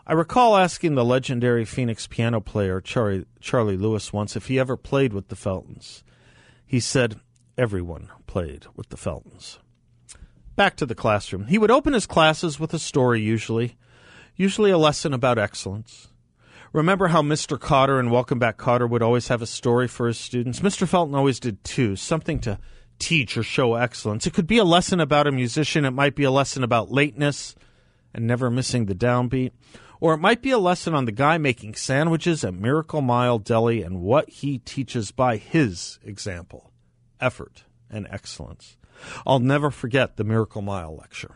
I 0.05 0.13
recall 0.13 0.55
asking 0.55 0.95
the 0.95 1.03
legendary 1.03 1.65
Phoenix 1.65 2.07
piano 2.07 2.39
player 2.39 2.79
Charlie, 2.79 3.25
Charlie 3.39 3.77
Lewis 3.77 4.13
once 4.13 4.35
if 4.35 4.47
he 4.47 4.59
ever 4.59 4.77
played 4.77 5.13
with 5.13 5.29
the 5.29 5.35
Feltens. 5.35 6.03
He 6.65 6.79
said 6.79 7.19
everyone 7.57 8.09
played 8.27 8.67
with 8.75 8.89
the 8.89 8.97
Feltens. 8.97 9.59
Back 10.57 10.75
to 10.77 10.87
the 10.87 10.95
classroom. 10.95 11.45
He 11.45 11.59
would 11.59 11.69
open 11.69 11.93
his 11.93 12.07
classes 12.07 12.59
with 12.59 12.73
a 12.73 12.79
story, 12.79 13.21
usually, 13.21 13.77
usually 14.35 14.71
a 14.71 14.77
lesson 14.79 15.13
about 15.13 15.37
excellence. 15.37 16.07
Remember 16.73 17.09
how 17.09 17.21
Mr. 17.21 17.59
Kotter 17.59 17.99
and 17.99 18.11
Welcome 18.11 18.39
Back 18.39 18.57
Kotter 18.57 18.89
would 18.89 19.03
always 19.03 19.27
have 19.27 19.43
a 19.43 19.45
story 19.45 19.87
for 19.87 20.07
his 20.07 20.17
students? 20.17 20.61
Mr. 20.61 20.87
Felten 20.87 21.15
always 21.15 21.39
did 21.39 21.63
too, 21.63 21.95
something 21.95 22.39
to 22.39 22.57
teach 22.97 23.37
or 23.37 23.43
show 23.43 23.75
excellence. 23.75 24.25
It 24.25 24.33
could 24.33 24.47
be 24.47 24.57
a 24.57 24.63
lesson 24.63 24.99
about 24.99 25.27
a 25.27 25.31
musician, 25.31 25.85
it 25.85 25.91
might 25.91 26.15
be 26.15 26.23
a 26.23 26.31
lesson 26.31 26.63
about 26.63 26.91
lateness 26.91 27.53
and 28.11 28.25
never 28.25 28.49
missing 28.49 28.87
the 28.87 28.95
downbeat, 28.95 29.51
or 29.99 30.15
it 30.15 30.17
might 30.17 30.41
be 30.41 30.49
a 30.49 30.57
lesson 30.57 30.95
on 30.95 31.05
the 31.05 31.11
guy 31.11 31.37
making 31.37 31.75
sandwiches 31.75 32.43
at 32.43 32.55
Miracle 32.55 33.01
Mile 33.01 33.37
Deli 33.37 33.83
and 33.83 34.01
what 34.01 34.27
he 34.27 34.57
teaches 34.57 35.11
by 35.11 35.37
his 35.37 35.99
example 36.03 36.71
effort 37.21 37.65
and 37.91 38.07
excellence. 38.09 38.75
I'll 39.25 39.39
never 39.39 39.71
forget 39.71 40.17
the 40.17 40.23
Miracle 40.23 40.61
Mile 40.61 40.95
lecture. 40.95 41.35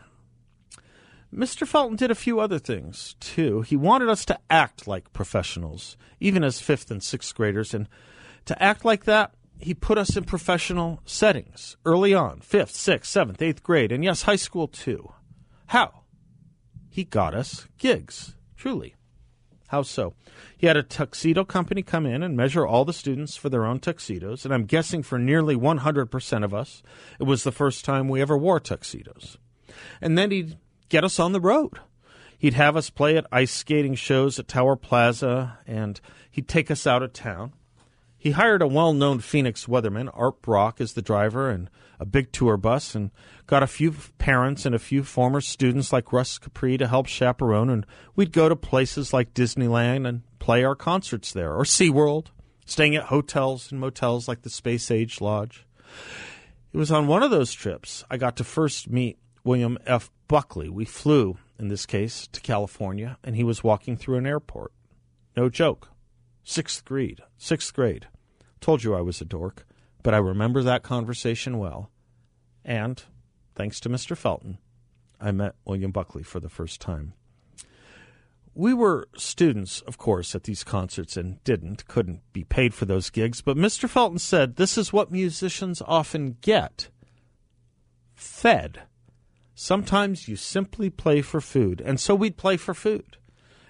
Mr. 1.34 1.66
Felten 1.66 1.96
did 1.96 2.10
a 2.10 2.14
few 2.14 2.40
other 2.40 2.58
things, 2.58 3.16
too. 3.18 3.62
He 3.62 3.76
wanted 3.76 4.08
us 4.08 4.24
to 4.26 4.38
act 4.50 4.86
like 4.86 5.12
professionals, 5.14 5.96
even 6.20 6.44
as 6.44 6.60
fifth 6.60 6.90
and 6.90 7.02
sixth 7.02 7.34
graders, 7.34 7.72
and 7.72 7.88
to 8.44 8.62
act 8.62 8.84
like 8.84 9.04
that 9.04 9.32
he 9.62 9.74
put 9.74 9.96
us 9.96 10.16
in 10.16 10.24
professional 10.24 11.00
settings 11.04 11.76
early 11.86 12.12
on 12.12 12.40
fifth, 12.40 12.74
sixth, 12.74 13.10
seventh, 13.10 13.40
eighth 13.40 13.62
grade, 13.62 13.92
and 13.92 14.04
yes, 14.04 14.22
high 14.22 14.36
school 14.36 14.66
too. 14.66 15.12
How? 15.66 16.02
He 16.90 17.04
got 17.04 17.34
us 17.34 17.66
gigs, 17.78 18.34
truly. 18.56 18.96
How 19.72 19.80
so? 19.80 20.12
He 20.58 20.66
had 20.66 20.76
a 20.76 20.82
tuxedo 20.82 21.46
company 21.46 21.82
come 21.82 22.04
in 22.04 22.22
and 22.22 22.36
measure 22.36 22.66
all 22.66 22.84
the 22.84 22.92
students 22.92 23.36
for 23.36 23.48
their 23.48 23.64
own 23.64 23.80
tuxedos, 23.80 24.44
and 24.44 24.52
I'm 24.52 24.66
guessing 24.66 25.02
for 25.02 25.18
nearly 25.18 25.56
100% 25.56 26.44
of 26.44 26.52
us, 26.52 26.82
it 27.18 27.22
was 27.22 27.42
the 27.42 27.52
first 27.52 27.82
time 27.82 28.06
we 28.06 28.20
ever 28.20 28.36
wore 28.36 28.60
tuxedos. 28.60 29.38
And 30.02 30.18
then 30.18 30.30
he'd 30.30 30.58
get 30.90 31.04
us 31.04 31.18
on 31.18 31.32
the 31.32 31.40
road. 31.40 31.80
He'd 32.36 32.52
have 32.52 32.76
us 32.76 32.90
play 32.90 33.16
at 33.16 33.24
ice 33.32 33.50
skating 33.50 33.94
shows 33.94 34.38
at 34.38 34.46
Tower 34.46 34.76
Plaza, 34.76 35.58
and 35.66 35.98
he'd 36.30 36.48
take 36.48 36.70
us 36.70 36.86
out 36.86 37.02
of 37.02 37.14
town. 37.14 37.54
He 38.18 38.32
hired 38.32 38.60
a 38.60 38.66
well 38.66 38.92
known 38.92 39.20
Phoenix 39.20 39.64
weatherman, 39.64 40.10
Art 40.12 40.42
Brock, 40.42 40.82
as 40.82 40.92
the 40.92 41.00
driver 41.00 41.48
and 41.48 41.70
a 41.98 42.04
big 42.04 42.30
tour 42.30 42.58
bus, 42.58 42.94
and 42.94 43.10
got 43.52 43.62
a 43.62 43.66
few 43.66 43.92
parents 44.16 44.64
and 44.64 44.74
a 44.74 44.78
few 44.78 45.04
former 45.04 45.42
students 45.42 45.92
like 45.92 46.10
Russ 46.10 46.38
Capri 46.38 46.78
to 46.78 46.88
help 46.88 47.06
chaperone, 47.06 47.68
and 47.68 47.84
we'd 48.16 48.32
go 48.32 48.48
to 48.48 48.56
places 48.56 49.12
like 49.12 49.34
Disneyland 49.34 50.08
and 50.08 50.22
play 50.38 50.64
our 50.64 50.74
concerts 50.74 51.34
there, 51.34 51.52
or 51.52 51.64
SeaWorld, 51.64 52.28
staying 52.64 52.96
at 52.96 53.08
hotels 53.08 53.70
and 53.70 53.78
motels 53.78 54.26
like 54.26 54.40
the 54.40 54.48
Space 54.48 54.90
Age 54.90 55.20
Lodge. 55.20 55.66
It 56.72 56.78
was 56.78 56.90
on 56.90 57.06
one 57.06 57.22
of 57.22 57.30
those 57.30 57.52
trips 57.52 58.04
I 58.10 58.16
got 58.16 58.36
to 58.36 58.44
first 58.44 58.88
meet 58.88 59.18
William 59.44 59.76
F. 59.84 60.10
Buckley. 60.28 60.70
We 60.70 60.86
flew, 60.86 61.36
in 61.58 61.68
this 61.68 61.84
case, 61.84 62.26
to 62.28 62.40
California, 62.40 63.18
and 63.22 63.36
he 63.36 63.44
was 63.44 63.62
walking 63.62 63.98
through 63.98 64.16
an 64.16 64.26
airport. 64.26 64.72
No 65.36 65.50
joke. 65.50 65.90
Sixth 66.42 66.86
grade. 66.86 67.20
Sixth 67.36 67.74
grade. 67.74 68.06
Told 68.62 68.82
you 68.82 68.94
I 68.94 69.02
was 69.02 69.20
a 69.20 69.26
dork, 69.26 69.66
but 70.02 70.14
I 70.14 70.18
remember 70.18 70.62
that 70.62 70.82
conversation 70.82 71.58
well. 71.58 71.90
And, 72.64 73.04
thanks 73.54 73.80
to 73.80 73.88
Mr. 73.88 74.16
Felten, 74.16 74.58
I 75.20 75.30
met 75.32 75.54
William 75.64 75.92
Buckley 75.92 76.22
for 76.22 76.40
the 76.40 76.48
first 76.48 76.80
time. 76.80 77.14
We 78.54 78.74
were 78.74 79.08
students, 79.16 79.80
of 79.82 79.96
course, 79.96 80.34
at 80.34 80.44
these 80.44 80.62
concerts 80.62 81.16
and 81.16 81.42
didn't, 81.42 81.86
couldn't 81.88 82.20
be 82.32 82.44
paid 82.44 82.74
for 82.74 82.84
those 82.84 83.08
gigs, 83.08 83.40
but 83.40 83.56
Mr. 83.56 83.88
Felten 83.88 84.20
said 84.20 84.56
this 84.56 84.76
is 84.76 84.92
what 84.92 85.10
musicians 85.10 85.80
often 85.86 86.36
get 86.42 86.90
fed. 88.14 88.82
Sometimes 89.54 90.28
you 90.28 90.36
simply 90.36 90.90
play 90.90 91.22
for 91.22 91.40
food, 91.40 91.80
and 91.80 91.98
so 91.98 92.14
we'd 92.14 92.36
play 92.36 92.56
for 92.56 92.74
food 92.74 93.16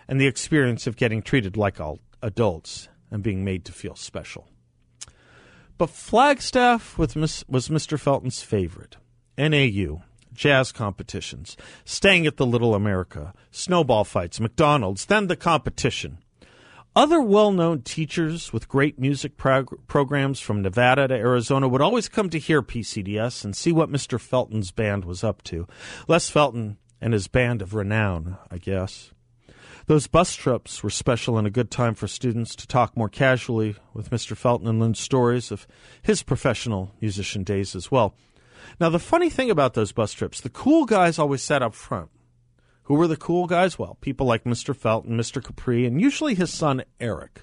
and 0.09 0.21
the 0.21 0.27
experience 0.27 0.87
of 0.87 0.97
getting 0.97 1.23
treated 1.23 1.57
like 1.57 1.79
adults 2.23 2.89
and 3.11 3.23
being 3.23 3.45
made 3.45 3.65
to 3.67 3.73
feel 3.73 3.95
special. 3.95 4.49
But 5.79 5.91
Flagstaff 5.91 6.99
was 6.99 7.15
Mr. 7.15 7.99
Felten's 7.99 8.43
favorite. 8.43 8.97
NAU, 9.37 10.03
jazz 10.33 10.73
competitions, 10.73 11.57
staying 11.85 12.27
at 12.27 12.37
the 12.37 12.47
Little 12.47 12.75
America, 12.75 13.33
snowball 13.51 14.05
fights, 14.05 14.41
McDonald's, 14.41 15.07
then 15.07 15.27
the 15.27 15.37
competition. 15.37 16.19
Other 16.95 17.23
well 17.23 17.53
known 17.53 17.81
teachers 17.81 18.53
with 18.53 18.69
great 18.69 18.99
music 18.99 19.39
prog- 19.39 19.87
programs 19.87 20.41
from 20.41 20.61
Nevada 20.61 21.09
to 21.09 21.15
Arizona 21.15 21.67
would 21.67 21.81
always 21.81 22.09
come 22.09 22.29
to 22.29 22.39
hear 22.39 22.61
PCDS 22.61 23.45
and 23.45 23.57
see 23.57 23.73
what 23.73 23.91
Mr. 23.91 24.19
Felten's 24.19 24.71
band 24.73 25.07
was 25.07 25.25
up 25.25 25.43
to. 25.45 25.67
Les 26.07 26.31
Felten 26.31 26.77
and 27.01 27.15
his 27.15 27.29
band 27.29 27.63
of 27.63 27.73
renown, 27.73 28.37
I 28.51 28.59
guess. 28.59 29.11
Those 29.87 30.07
bus 30.07 30.37
trips 30.37 30.83
were 30.83 30.91
special 30.91 31.39
and 31.39 31.47
a 31.47 31.51
good 31.51 31.71
time 31.71 31.95
for 31.95 32.07
students 32.07 32.55
to 32.57 32.67
talk 32.67 32.95
more 32.95 33.09
casually 33.09 33.75
with 33.95 34.11
Mr. 34.11 34.37
Felten 34.37 34.69
and 34.69 34.79
learn 34.79 34.95
stories 34.95 35.51
of 35.51 35.67
his 36.03 36.23
professional 36.23 36.93
musician 37.01 37.43
days 37.43 37.75
as 37.75 37.91
well. 37.91 38.15
Now, 38.81 38.89
the 38.89 38.99
funny 38.99 39.31
thing 39.31 39.51
about 39.51 39.75
those 39.75 39.93
bus 39.93 40.13
trips, 40.13 40.41
the 40.41 40.51
cool 40.51 40.85
guys 40.85 41.19
always 41.19 41.43
sat 41.43 41.63
up 41.63 41.75
front. 41.75 42.11
Who 42.85 42.95
were 42.95 43.07
the 43.07 43.17
cool 43.17 43.47
guys? 43.47 43.79
Well, 43.79 43.97
people 44.01 44.27
like 44.27 44.45
Mr. 44.45 44.75
Felten, 44.77 45.11
Mr. 45.11 45.43
Capri, 45.43 45.87
and 45.87 46.01
usually 46.01 46.35
his 46.35 46.53
son, 46.53 46.83
Eric. 46.99 47.43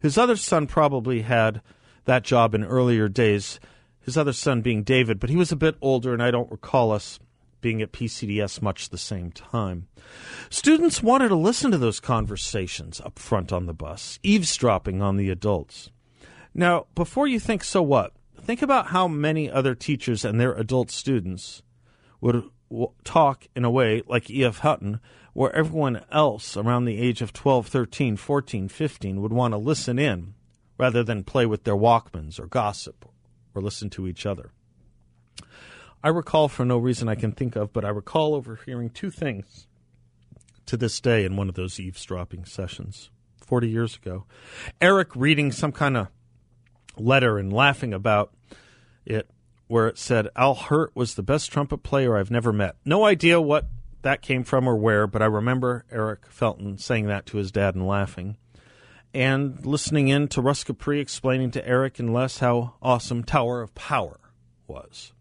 His 0.00 0.16
other 0.16 0.36
son 0.36 0.66
probably 0.66 1.22
had 1.22 1.60
that 2.04 2.24
job 2.24 2.54
in 2.54 2.64
earlier 2.64 3.08
days, 3.08 3.60
his 4.00 4.16
other 4.16 4.32
son 4.32 4.62
being 4.62 4.82
David, 4.82 5.20
but 5.20 5.30
he 5.30 5.36
was 5.36 5.52
a 5.52 5.56
bit 5.56 5.76
older, 5.82 6.14
and 6.14 6.22
I 6.22 6.30
don't 6.30 6.50
recall 6.50 6.90
us 6.90 7.18
being 7.60 7.82
at 7.82 7.92
PCDS 7.92 8.62
much 8.62 8.88
the 8.88 8.98
same 8.98 9.30
time. 9.30 9.88
Students 10.48 11.02
wanted 11.02 11.28
to 11.28 11.36
listen 11.36 11.70
to 11.70 11.78
those 11.78 12.00
conversations 12.00 13.00
up 13.00 13.18
front 13.18 13.52
on 13.52 13.66
the 13.66 13.74
bus, 13.74 14.18
eavesdropping 14.22 15.02
on 15.02 15.16
the 15.16 15.28
adults. 15.28 15.90
Now, 16.54 16.86
before 16.94 17.26
you 17.26 17.38
think, 17.38 17.62
so 17.62 17.82
what? 17.82 18.12
Think 18.48 18.62
about 18.62 18.86
how 18.86 19.08
many 19.08 19.50
other 19.50 19.74
teachers 19.74 20.24
and 20.24 20.40
their 20.40 20.54
adult 20.54 20.90
students 20.90 21.62
would 22.22 22.44
talk 23.04 23.46
in 23.54 23.62
a 23.62 23.70
way 23.70 24.02
like 24.06 24.30
E.F. 24.30 24.60
Hutton, 24.60 25.00
where 25.34 25.54
everyone 25.54 26.02
else 26.10 26.56
around 26.56 26.86
the 26.86 26.98
age 26.98 27.20
of 27.20 27.34
12, 27.34 27.66
13, 27.66 28.16
14, 28.16 28.68
15 28.68 29.20
would 29.20 29.34
want 29.34 29.52
to 29.52 29.58
listen 29.58 29.98
in 29.98 30.32
rather 30.78 31.04
than 31.04 31.24
play 31.24 31.44
with 31.44 31.64
their 31.64 31.76
Walkmans 31.76 32.40
or 32.40 32.46
gossip 32.46 33.04
or 33.54 33.60
listen 33.60 33.90
to 33.90 34.08
each 34.08 34.24
other. 34.24 34.50
I 36.02 36.08
recall, 36.08 36.48
for 36.48 36.64
no 36.64 36.78
reason 36.78 37.06
I 37.06 37.16
can 37.16 37.32
think 37.32 37.54
of, 37.54 37.74
but 37.74 37.84
I 37.84 37.90
recall 37.90 38.34
overhearing 38.34 38.88
two 38.88 39.10
things 39.10 39.66
to 40.64 40.78
this 40.78 41.02
day 41.02 41.26
in 41.26 41.36
one 41.36 41.50
of 41.50 41.54
those 41.54 41.78
eavesdropping 41.78 42.46
sessions 42.46 43.10
40 43.44 43.68
years 43.68 43.96
ago. 43.96 44.24
Eric 44.80 45.14
reading 45.14 45.52
some 45.52 45.70
kind 45.70 45.98
of 45.98 46.08
letter 46.96 47.36
and 47.36 47.52
laughing 47.52 47.92
about 47.92 48.32
it 49.08 49.30
where 49.66 49.86
it 49.86 49.98
said 49.98 50.28
Al 50.34 50.54
Hirt 50.54 50.94
was 50.94 51.14
the 51.14 51.22
best 51.22 51.52
trumpet 51.52 51.78
player 51.78 52.16
I've 52.16 52.30
never 52.30 52.52
met. 52.52 52.76
No 52.84 53.04
idea 53.04 53.40
what 53.40 53.66
that 54.02 54.22
came 54.22 54.44
from 54.44 54.66
or 54.66 54.76
where, 54.76 55.06
but 55.06 55.22
I 55.22 55.26
remember 55.26 55.84
Eric 55.90 56.30
Felten 56.30 56.80
saying 56.80 57.06
that 57.06 57.26
to 57.26 57.36
his 57.36 57.52
dad 57.52 57.74
and 57.74 57.86
laughing. 57.86 58.36
And 59.12 59.64
listening 59.64 60.08
in 60.08 60.28
to 60.28 60.42
Russ 60.42 60.64
Capri 60.64 61.00
explaining 61.00 61.50
to 61.52 61.66
Eric 61.66 61.98
and 61.98 62.12
Les 62.12 62.38
how 62.38 62.74
awesome 62.80 63.24
Tower 63.24 63.62
of 63.62 63.74
Power 63.74 64.18
was. 64.66 65.12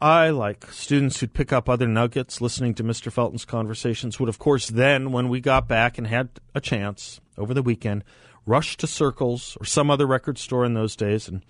I, 0.00 0.30
like 0.30 0.70
students 0.70 1.20
who'd 1.20 1.32
pick 1.32 1.52
up 1.52 1.68
other 1.68 1.86
nuggets 1.86 2.40
listening 2.40 2.74
to 2.74 2.84
Mr. 2.84 3.12
Felten's 3.12 3.44
conversations, 3.44 4.20
would, 4.20 4.28
of 4.28 4.38
course, 4.38 4.68
then, 4.68 5.12
when 5.12 5.28
we 5.28 5.40
got 5.40 5.66
back 5.66 5.96
and 5.96 6.06
had 6.06 6.28
a 6.54 6.60
chance 6.60 7.20
over 7.38 7.54
the 7.54 7.62
weekend, 7.62 8.04
rush 8.44 8.76
to 8.76 8.86
Circles 8.86 9.56
or 9.60 9.64
some 9.64 9.90
other 9.90 10.06
record 10.06 10.36
store 10.36 10.64
in 10.64 10.74
those 10.74 10.96
days 10.96 11.28
and 11.28 11.42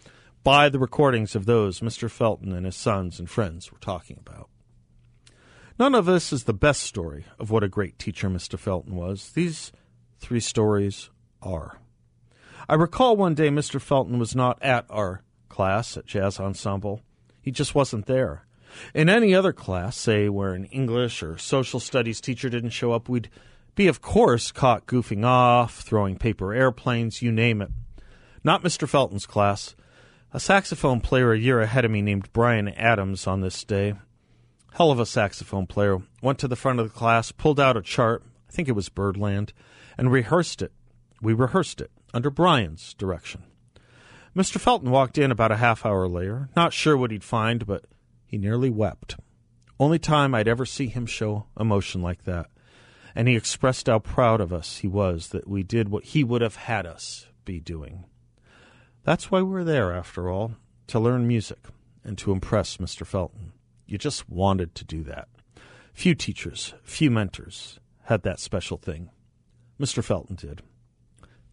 buy 0.45 0.69
the 0.69 0.79
recordings 0.79 1.35
of 1.35 1.47
those 1.47 1.81
Mr. 1.81 2.09
Felten 2.09 2.55
and 2.55 2.67
his 2.67 2.77
sons 2.77 3.19
and 3.19 3.29
friends 3.29 3.73
were 3.73 3.79
talking 3.79 4.19
about. 4.21 4.51
None 5.79 5.95
of 5.95 6.05
this 6.05 6.33
is 6.33 6.45
the 6.45 6.53
best 6.53 6.83
story 6.83 7.25
of 7.39 7.51
what 7.51 7.65
a 7.65 7.69
great 7.69 7.99
teacher 7.99 8.29
Mr. 8.29 8.57
Felten 8.57 8.93
was. 8.93 9.33
These 9.33 9.73
three 10.21 10.39
stories 10.41 11.11
are. 11.43 11.79
I 12.69 12.75
recall 12.75 13.17
one 13.17 13.35
day 13.35 13.49
Mr. 13.49 13.81
Felten 13.81 14.19
was 14.19 14.37
not 14.37 14.63
at 14.63 14.87
our 14.89 15.23
class 15.49 15.97
at 15.97 16.07
Jazz 16.07 16.39
Ensemble. 16.39 17.01
He 17.43 17.51
just 17.51 17.75
wasn't 17.75 18.07
there. 18.07 18.47
In 18.95 19.09
any 19.09 19.35
other 19.35 19.53
class, 19.53 19.97
say 19.97 20.29
where 20.29 20.55
an 20.55 20.67
English 20.67 21.23
or 21.23 21.39
social 21.39 21.81
studies 21.81 22.21
teacher 22.21 22.49
didn't 22.49 22.71
show 22.71 22.93
up, 22.93 23.09
we'd 23.09 23.31
be, 23.75 23.89
of 23.89 24.01
course, 24.01 24.53
caught 24.53 24.87
goofing 24.87 25.25
off, 25.25 25.81
throwing 25.81 26.17
paper 26.17 26.53
airplanes, 26.53 27.23
you 27.23 27.33
name 27.33 27.61
it. 27.63 27.71
Not 28.43 28.63
Mr. 28.63 28.89
Felten's 28.89 29.27
class. 29.27 29.75
A 30.35 30.41
saxophone 30.41 31.01
player 31.01 31.33
a 31.33 31.39
year 31.39 31.61
ahead 31.61 31.85
of 31.85 31.93
me 31.93 32.03
named 32.03 32.33
Brian 32.33 32.67
Adams 32.67 33.29
on 33.29 33.41
this 33.41 33.63
day. 33.63 33.95
Hell 34.73 34.91
of 34.91 34.99
a 34.99 35.07
saxophone 35.07 35.69
player. 35.69 35.99
Went 36.23 36.41
to 36.41 36.49
the 36.49 36.57
front 36.57 36.81
of 36.81 36.89
the 36.89 36.99
class, 36.99 37.31
pulled 37.31 37.61
out 37.61 37.77
a 37.77 37.83
chart, 37.83 38.25
I 38.49 38.53
think 38.53 38.69
it 38.69 38.73
was 38.73 38.89
Birdland, 38.89 39.53
and 39.97 40.11
rehearsed 40.11 40.61
it. 40.61 40.73
We 41.23 41.35
rehearsed 41.35 41.81
it 41.81 41.93
under 42.13 42.31
Brian's 42.31 42.95
direction. 42.95 43.45
Mr. 44.35 44.59
Felten 44.59 44.89
walked 44.89 45.19
in 45.19 45.31
about 45.31 45.53
a 45.53 45.57
half 45.59 45.87
hour 45.87 46.09
later, 46.09 46.49
not 46.57 46.73
sure 46.73 46.97
what 46.97 47.13
he'd 47.13 47.23
find, 47.23 47.65
but 47.65 47.85
he 48.27 48.37
nearly 48.37 48.71
wept. 48.71 49.15
Only 49.79 50.01
time 50.01 50.35
I'd 50.35 50.49
ever 50.49 50.67
see 50.67 50.89
him 50.89 51.07
show 51.07 51.47
emotion 51.61 52.03
like 52.03 52.25
that. 52.25 52.51
And 53.15 53.29
he 53.29 53.37
expressed 53.37 53.87
how 53.87 54.01
proud 54.01 54.41
of 54.41 54.53
us 54.53 54.79
he 54.79 54.89
was 54.89 55.29
that 55.29 55.47
we 55.47 55.63
did 55.63 55.91
what 55.91 56.07
he 56.07 56.25
would 56.25 56.43
have 56.43 56.57
had 56.57 56.87
us 56.87 57.29
be 57.45 57.61
doing. 57.61 58.07
That's 59.05 59.31
why 59.31 59.43
we're 59.43 59.65
there, 59.65 59.93
after 59.93 60.31
all, 60.31 60.57
to 60.87 60.99
learn 60.99 61.29
music 61.29 61.67
and 62.03 62.17
to 62.19 62.33
impress 62.33 62.79
Mr. 62.79 63.07
Felten. 63.07 63.53
You 63.87 63.99
just 63.99 64.31
wanted 64.31 64.75
to 64.77 64.85
do 64.85 65.05
that. 65.05 65.29
Few 65.93 66.15
teachers, 66.15 66.75
few 66.83 67.11
mentors 67.11 67.79
had 68.05 68.23
that 68.23 68.41
special 68.41 68.79
thing. 68.79 69.11
Mr. 69.79 70.03
Felten 70.03 70.37
did. 70.37 70.63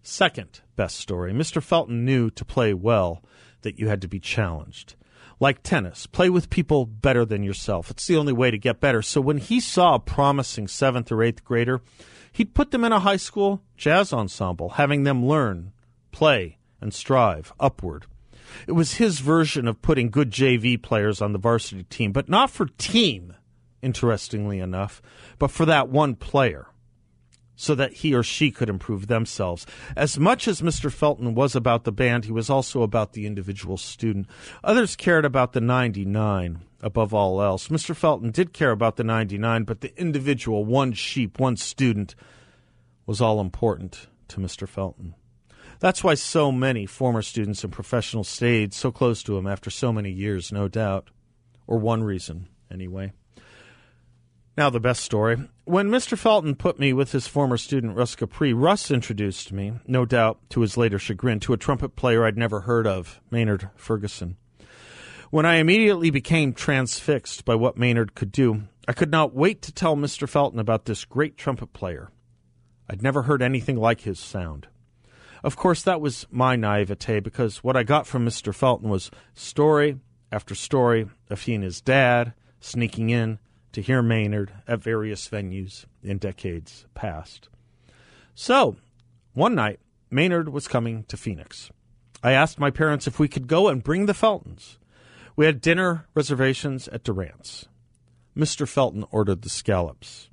Second 0.01 0.61
best 0.75 0.97
story 0.97 1.31
Mr. 1.33 1.61
Felten 1.61 2.03
knew 2.03 2.29
to 2.31 2.45
play 2.45 2.73
well 2.73 3.23
that 3.61 3.77
you 3.77 3.87
had 3.87 4.01
to 4.01 4.07
be 4.07 4.19
challenged. 4.19 4.95
Like 5.39 5.61
tennis, 5.61 6.07
play 6.07 6.29
with 6.29 6.49
people 6.49 6.85
better 6.85 7.25
than 7.25 7.43
yourself. 7.43 7.91
It's 7.91 8.07
the 8.07 8.17
only 8.17 8.33
way 8.33 8.51
to 8.51 8.57
get 8.57 8.79
better. 8.79 9.01
So 9.01 9.19
when 9.19 9.37
he 9.37 9.59
saw 9.59 9.95
a 9.95 9.99
promising 9.99 10.67
seventh 10.67 11.11
or 11.11 11.21
eighth 11.21 11.43
grader, 11.43 11.81
he'd 12.31 12.53
put 12.53 12.71
them 12.71 12.83
in 12.83 12.91
a 12.91 12.99
high 12.99 13.17
school 13.17 13.61
jazz 13.75 14.13
ensemble, 14.13 14.69
having 14.69 15.03
them 15.03 15.25
learn, 15.25 15.73
play, 16.11 16.57
and 16.81 16.93
strive 16.93 17.53
upward. 17.59 18.05
It 18.67 18.73
was 18.73 18.95
his 18.95 19.19
version 19.19 19.67
of 19.67 19.81
putting 19.81 20.09
good 20.09 20.31
JV 20.31 20.81
players 20.81 21.21
on 21.21 21.31
the 21.31 21.39
varsity 21.39 21.83
team, 21.83 22.11
but 22.11 22.27
not 22.27 22.49
for 22.49 22.65
team, 22.77 23.35
interestingly 23.81 24.59
enough, 24.59 25.01
but 25.39 25.51
for 25.51 25.65
that 25.65 25.89
one 25.89 26.15
player 26.15 26.67
so 27.61 27.75
that 27.75 27.93
he 27.93 28.15
or 28.15 28.23
she 28.23 28.49
could 28.49 28.69
improve 28.69 29.05
themselves. 29.05 29.67
As 29.95 30.17
much 30.17 30.47
as 30.47 30.61
Mr. 30.61 30.89
Felten 30.89 31.35
was 31.35 31.55
about 31.55 31.83
the 31.83 31.91
band, 31.91 32.25
he 32.25 32.31
was 32.31 32.49
also 32.49 32.81
about 32.81 33.13
the 33.13 33.27
individual 33.27 33.77
student. 33.77 34.25
Others 34.63 34.95
cared 34.95 35.25
about 35.25 35.53
the 35.53 35.61
99 35.61 36.61
above 36.81 37.13
all 37.13 37.39
else. 37.39 37.67
Mr. 37.67 37.95
Felten 37.95 38.31
did 38.31 38.51
care 38.51 38.71
about 38.71 38.95
the 38.95 39.03
99, 39.03 39.63
but 39.63 39.81
the 39.81 39.95
individual, 39.95 40.65
one 40.65 40.91
sheep, 40.91 41.39
one 41.39 41.55
student, 41.55 42.15
was 43.05 43.21
all 43.21 43.39
important 43.39 44.07
to 44.27 44.39
Mr. 44.39 44.67
Felten. 44.67 45.13
That's 45.81 46.03
why 46.03 46.13
so 46.13 46.51
many 46.51 46.85
former 46.85 47.23
students 47.23 47.63
and 47.63 47.73
professionals 47.73 48.27
stayed 48.27 48.71
so 48.71 48.91
close 48.91 49.23
to 49.23 49.35
him 49.35 49.47
after 49.47 49.71
so 49.71 49.91
many 49.91 50.11
years, 50.11 50.51
no 50.51 50.67
doubt. 50.67 51.09
Or 51.65 51.79
one 51.79 52.03
reason, 52.03 52.47
anyway. 52.71 53.13
Now, 54.55 54.69
the 54.69 54.79
best 54.79 55.01
story. 55.03 55.37
When 55.65 55.89
Mr. 55.89 56.15
Felten 56.15 56.55
put 56.55 56.77
me 56.77 56.93
with 56.93 57.13
his 57.13 57.25
former 57.25 57.57
student, 57.57 57.95
Russ 57.95 58.15
Capri, 58.15 58.53
Russ 58.53 58.91
introduced 58.91 59.51
me, 59.51 59.73
no 59.87 60.05
doubt 60.05 60.37
to 60.51 60.61
his 60.61 60.77
later 60.77 60.99
chagrin, 60.99 61.39
to 61.39 61.53
a 61.53 61.57
trumpet 61.57 61.95
player 61.95 62.25
I'd 62.25 62.37
never 62.37 62.61
heard 62.61 62.85
of, 62.85 63.19
Maynard 63.31 63.67
Ferguson. 63.75 64.37
When 65.31 65.47
I 65.47 65.55
immediately 65.55 66.11
became 66.11 66.53
transfixed 66.53 67.43
by 67.43 67.55
what 67.55 67.77
Maynard 67.77 68.13
could 68.13 68.31
do, 68.31 68.63
I 68.87 68.93
could 68.93 69.09
not 69.09 69.33
wait 69.33 69.63
to 69.63 69.71
tell 69.71 69.95
Mr. 69.95 70.29
Felten 70.29 70.59
about 70.59 70.85
this 70.85 71.05
great 71.05 71.37
trumpet 71.37 71.73
player. 71.73 72.11
I'd 72.87 73.01
never 73.01 73.23
heard 73.23 73.41
anything 73.41 73.77
like 73.77 74.01
his 74.01 74.19
sound. 74.19 74.67
Of 75.43 75.55
course, 75.55 75.81
that 75.83 76.01
was 76.01 76.27
my 76.29 76.55
naivete 76.55 77.19
because 77.19 77.63
what 77.63 77.75
I 77.75 77.83
got 77.83 78.05
from 78.05 78.25
Mr. 78.25 78.53
Felten 78.53 78.89
was 78.89 79.11
story 79.33 79.99
after 80.31 80.55
story 80.55 81.07
of 81.29 81.41
he 81.41 81.55
and 81.55 81.63
his 81.63 81.81
dad 81.81 82.33
sneaking 82.59 83.09
in 83.09 83.39
to 83.73 83.81
hear 83.81 84.01
Maynard 84.01 84.53
at 84.67 84.81
various 84.81 85.27
venues 85.27 85.85
in 86.03 86.17
decades 86.17 86.85
past. 86.93 87.49
So, 88.35 88.75
one 89.33 89.55
night, 89.55 89.79
Maynard 90.09 90.49
was 90.49 90.67
coming 90.67 91.03
to 91.05 91.17
Phoenix. 91.17 91.71
I 92.23 92.33
asked 92.33 92.59
my 92.59 92.69
parents 92.69 93.07
if 93.07 93.19
we 93.19 93.27
could 93.27 93.47
go 93.47 93.67
and 93.67 93.83
bring 93.83 94.05
the 94.05 94.13
Feltens. 94.13 94.77
We 95.35 95.45
had 95.45 95.61
dinner 95.61 96.07
reservations 96.13 96.87
at 96.89 97.03
Durant's. 97.03 97.67
Mr. 98.37 98.67
Felten 98.67 99.07
ordered 99.11 99.41
the 99.41 99.49
scallops. 99.49 100.29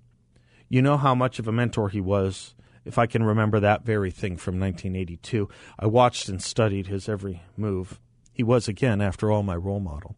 You 0.69 0.83
know 0.83 0.97
how 0.97 1.15
much 1.15 1.39
of 1.39 1.49
a 1.49 1.53
mentor 1.53 1.89
he 1.89 2.01
was. 2.01 2.55
If 2.89 2.97
I 2.97 3.05
can 3.05 3.23
remember 3.23 3.61
that 3.61 3.85
very 3.85 4.11
thing 4.11 4.39
from 4.39 4.59
1982, 4.59 5.47
I 5.79 5.85
watched 5.85 6.31
and 6.31 6.43
studied 6.43 6.87
his 6.87 7.07
every 7.07 7.43
move. 7.55 8.01
He 8.33 8.43
was, 8.43 8.67
again, 8.67 9.03
after 9.03 9.31
all, 9.31 9.43
my 9.43 9.57
role 9.57 9.79
model. 9.79 10.17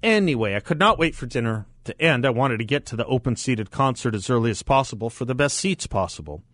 Anyway, 0.00 0.54
I 0.54 0.60
could 0.60 0.78
not 0.78 0.96
wait 0.96 1.16
for 1.16 1.26
dinner 1.26 1.66
to 1.82 2.00
end. 2.00 2.24
I 2.24 2.30
wanted 2.30 2.58
to 2.58 2.64
get 2.64 2.86
to 2.86 2.96
the 2.96 3.04
open 3.06 3.34
seated 3.34 3.72
concert 3.72 4.14
as 4.14 4.30
early 4.30 4.52
as 4.52 4.62
possible 4.62 5.10
for 5.10 5.24
the 5.24 5.34
best 5.34 5.56
seats 5.56 5.88
possible. 5.88 6.44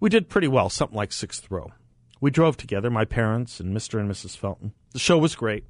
We 0.00 0.08
did 0.08 0.30
pretty 0.30 0.48
well, 0.48 0.70
something 0.70 0.96
like 0.96 1.12
sixth 1.12 1.50
row. 1.50 1.72
We 2.18 2.30
drove 2.30 2.56
together, 2.56 2.88
my 2.88 3.04
parents 3.04 3.60
and 3.60 3.76
Mr. 3.76 4.00
and 4.00 4.10
Mrs. 4.10 4.38
Felten. 4.38 4.72
The 4.92 4.98
show 4.98 5.18
was 5.18 5.36
great. 5.36 5.66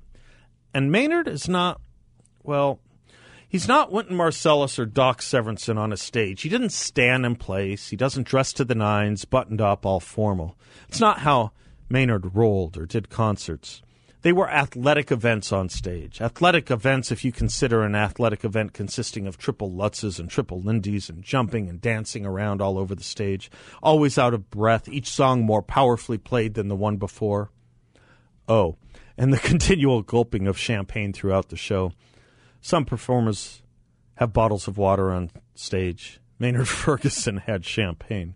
And 0.72 0.92
Maynard 0.92 1.26
is 1.26 1.48
not, 1.48 1.80
well, 2.44 2.78
he's 3.48 3.68
not 3.68 3.92
Wynton 3.92 4.16
Marsalis 4.16 4.78
or 4.78 4.86
Doc 4.86 5.20
Severinsen 5.20 5.78
on 5.78 5.92
a 5.92 5.96
stage. 5.96 6.42
He 6.42 6.48
didn't 6.48 6.72
stand 6.72 7.26
in 7.26 7.36
place. 7.36 7.88
He 7.88 7.96
doesn't 7.96 8.26
dress 8.26 8.52
to 8.54 8.64
the 8.64 8.74
nines, 8.74 9.24
buttoned 9.24 9.60
up, 9.60 9.84
all 9.84 10.00
formal. 10.00 10.56
It's 10.88 11.00
not 11.00 11.20
how 11.20 11.52
Maynard 11.88 12.34
rolled 12.34 12.76
or 12.76 12.86
did 12.86 13.10
concerts. 13.10 13.82
They 14.22 14.32
were 14.32 14.50
athletic 14.50 15.12
events 15.12 15.52
on 15.52 15.68
stage. 15.68 16.20
Athletic 16.20 16.68
events, 16.68 17.12
if 17.12 17.24
you 17.24 17.30
consider 17.30 17.84
an 17.84 17.94
athletic 17.94 18.44
event 18.44 18.72
consisting 18.72 19.26
of 19.26 19.38
triple 19.38 19.70
Lutzes 19.70 20.18
and 20.18 20.28
triple 20.28 20.60
Lindys 20.60 21.08
and 21.08 21.22
jumping 21.22 21.68
and 21.68 21.80
dancing 21.80 22.26
around 22.26 22.60
all 22.60 22.76
over 22.76 22.96
the 22.96 23.04
stage, 23.04 23.52
always 23.82 24.18
out 24.18 24.34
of 24.34 24.50
breath, 24.50 24.88
each 24.88 25.08
song 25.08 25.44
more 25.44 25.62
powerfully 25.62 26.18
played 26.18 26.54
than 26.54 26.66
the 26.66 26.74
one 26.74 26.96
before. 26.96 27.50
Oh, 28.48 28.76
and 29.16 29.32
the 29.32 29.38
continual 29.50 30.02
gulping 30.02 30.48
of 30.48 30.58
champagne 30.58 31.12
throughout 31.12 31.50
the 31.50 31.56
show. 31.56 31.92
Some 32.66 32.84
performers 32.84 33.62
have 34.16 34.32
bottles 34.32 34.66
of 34.66 34.76
water 34.76 35.12
on 35.12 35.30
stage. 35.54 36.18
Maynard 36.40 36.66
Ferguson 36.82 37.36
had 37.36 37.64
champagne. 37.64 38.34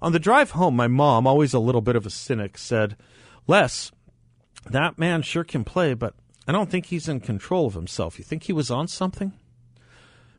On 0.00 0.12
the 0.12 0.18
drive 0.18 0.52
home, 0.52 0.74
my 0.74 0.86
mom, 0.86 1.26
always 1.26 1.52
a 1.52 1.58
little 1.58 1.82
bit 1.82 1.94
of 1.94 2.06
a 2.06 2.10
cynic, 2.10 2.56
said, 2.56 2.96
Les, 3.46 3.92
that 4.70 4.96
man 4.96 5.20
sure 5.20 5.44
can 5.44 5.62
play, 5.62 5.92
but 5.92 6.14
I 6.46 6.52
don't 6.52 6.70
think 6.70 6.86
he's 6.86 7.06
in 7.06 7.20
control 7.20 7.66
of 7.66 7.74
himself. 7.74 8.18
You 8.18 8.24
think 8.24 8.44
he 8.44 8.54
was 8.54 8.70
on 8.70 8.88
something? 8.88 9.34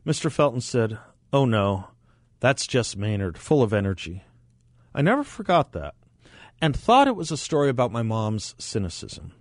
Mr. 0.04 0.28
Felten 0.28 0.60
said, 0.60 0.98
Oh 1.32 1.44
no, 1.44 1.90
that's 2.40 2.66
just 2.66 2.96
Maynard, 2.96 3.38
full 3.38 3.62
of 3.62 3.72
energy. 3.72 4.24
I 4.92 5.02
never 5.02 5.22
forgot 5.22 5.70
that, 5.74 5.94
and 6.60 6.74
thought 6.74 7.06
it 7.06 7.14
was 7.14 7.30
a 7.30 7.36
story 7.36 7.68
about 7.68 7.92
my 7.92 8.02
mom's 8.02 8.56
cynicism. 8.58 9.34